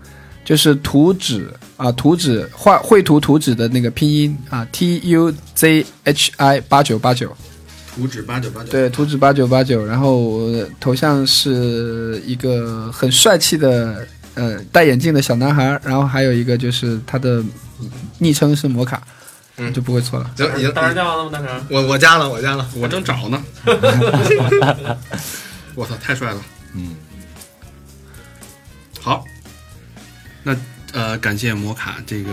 [0.45, 1.49] 就是图纸
[1.79, 7.35] 啊，图纸画绘图图纸的那个拼音啊，T U Z H I 八九八九，
[7.97, 8.69] 图纸八九八九。
[8.69, 17.43] 对，图纸八九八九，然后我头像是一个很帅气的呃戴眼镜的小男孩，然后还有一个就是他的
[18.19, 19.03] 昵称是摩卡，
[19.57, 20.31] 嗯就不会错了。
[20.37, 21.31] 行，已经当时叫了吗？
[21.33, 23.43] 当时我我加了，我加了，我正找呢。
[25.77, 26.41] 我操，太帅了！
[26.75, 26.97] 嗯，
[29.01, 29.25] 好，
[30.43, 30.55] 那
[30.93, 32.31] 呃，感谢摩卡这个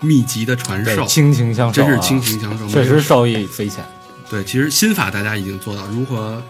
[0.00, 3.82] 秘籍的传授对，，倾情相授、啊，真是倾情相授，确实受益匪浅。
[4.30, 4.44] 对。
[4.44, 6.42] 其实心法大家已经做到，如何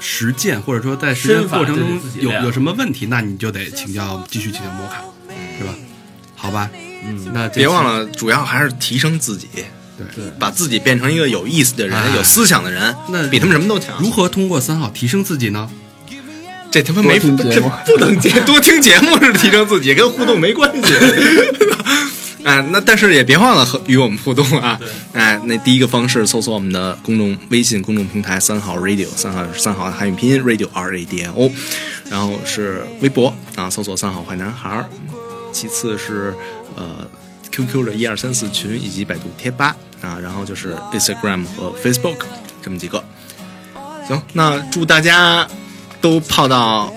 [0.00, 5.02] 实践，或者说在实践过程中有有什么问题，那你就得请教，继续请教摩卡，
[5.58, 5.74] 是吧？
[6.34, 6.70] 好吧，
[7.04, 10.24] 嗯，那别忘了，主要还是提升自己，对。
[10.38, 14.00] 把自己变成一个有意思的人、哎有思想的人，那比他们什么都强。
[14.00, 15.68] 如何通过三好提升自己呢？
[16.70, 20.92] 这他妈没这多听节目不能接，多听节目是提升自己，跟互动没关系。
[22.44, 24.78] 哎，那但是也别忘了和与我们互动啊！
[25.12, 31.50] 哎，那第一个方式搜索我们的公众微信公众平台“三好 radio”，三好三好汉语拼音 radio r a d i o，
[32.08, 34.88] 然后是微博啊，搜索“三好坏男孩儿”，
[35.52, 36.32] 其次是
[36.76, 37.08] 呃
[37.50, 42.24] QQ 的一二三四群以及百度贴吧啊，然后就是 Instagram 和 Facebook
[42.62, 43.02] 这么几个。
[44.06, 45.46] 行，那祝大家
[46.00, 46.92] 都泡到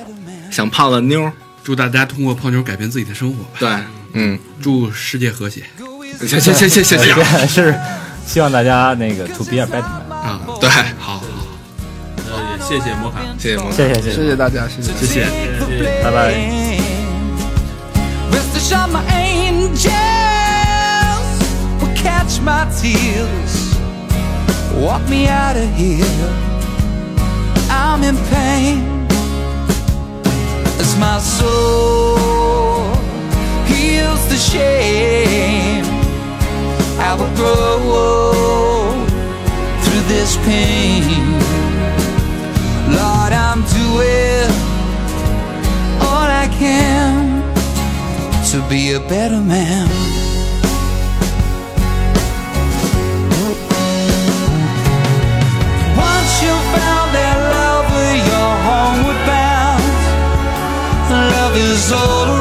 [0.51, 3.49] 想泡的妞儿，祝大家通过泡妞改变自己的生活吧。
[3.59, 3.69] 对，
[4.13, 4.37] 嗯。
[4.61, 5.63] 祝世界和谐。
[6.19, 7.13] 行行行行谢谢，
[7.47, 7.75] 是
[8.27, 10.19] 希望大家那个 to be a better man。
[10.21, 10.69] 啊，对，
[10.99, 11.21] 好。
[12.61, 14.35] 谢谢摩卡，谢谢摩卡，谢谢谢谢。
[14.35, 14.93] 大家，谢谢。
[14.93, 15.25] 谢谢，谢谢。
[15.25, 16.31] 谢谢谢谢拜拜。
[16.31, 16.75] 谢谢谢谢
[30.93, 32.20] 拜拜
[34.31, 35.83] the shame.
[36.99, 39.05] I will grow
[39.83, 41.03] through this pain.
[42.99, 44.49] Lord, I'm doing
[46.07, 47.41] all I can
[48.51, 49.87] to be a better man.
[56.07, 57.91] Once you found that love
[61.51, 62.40] love is all around,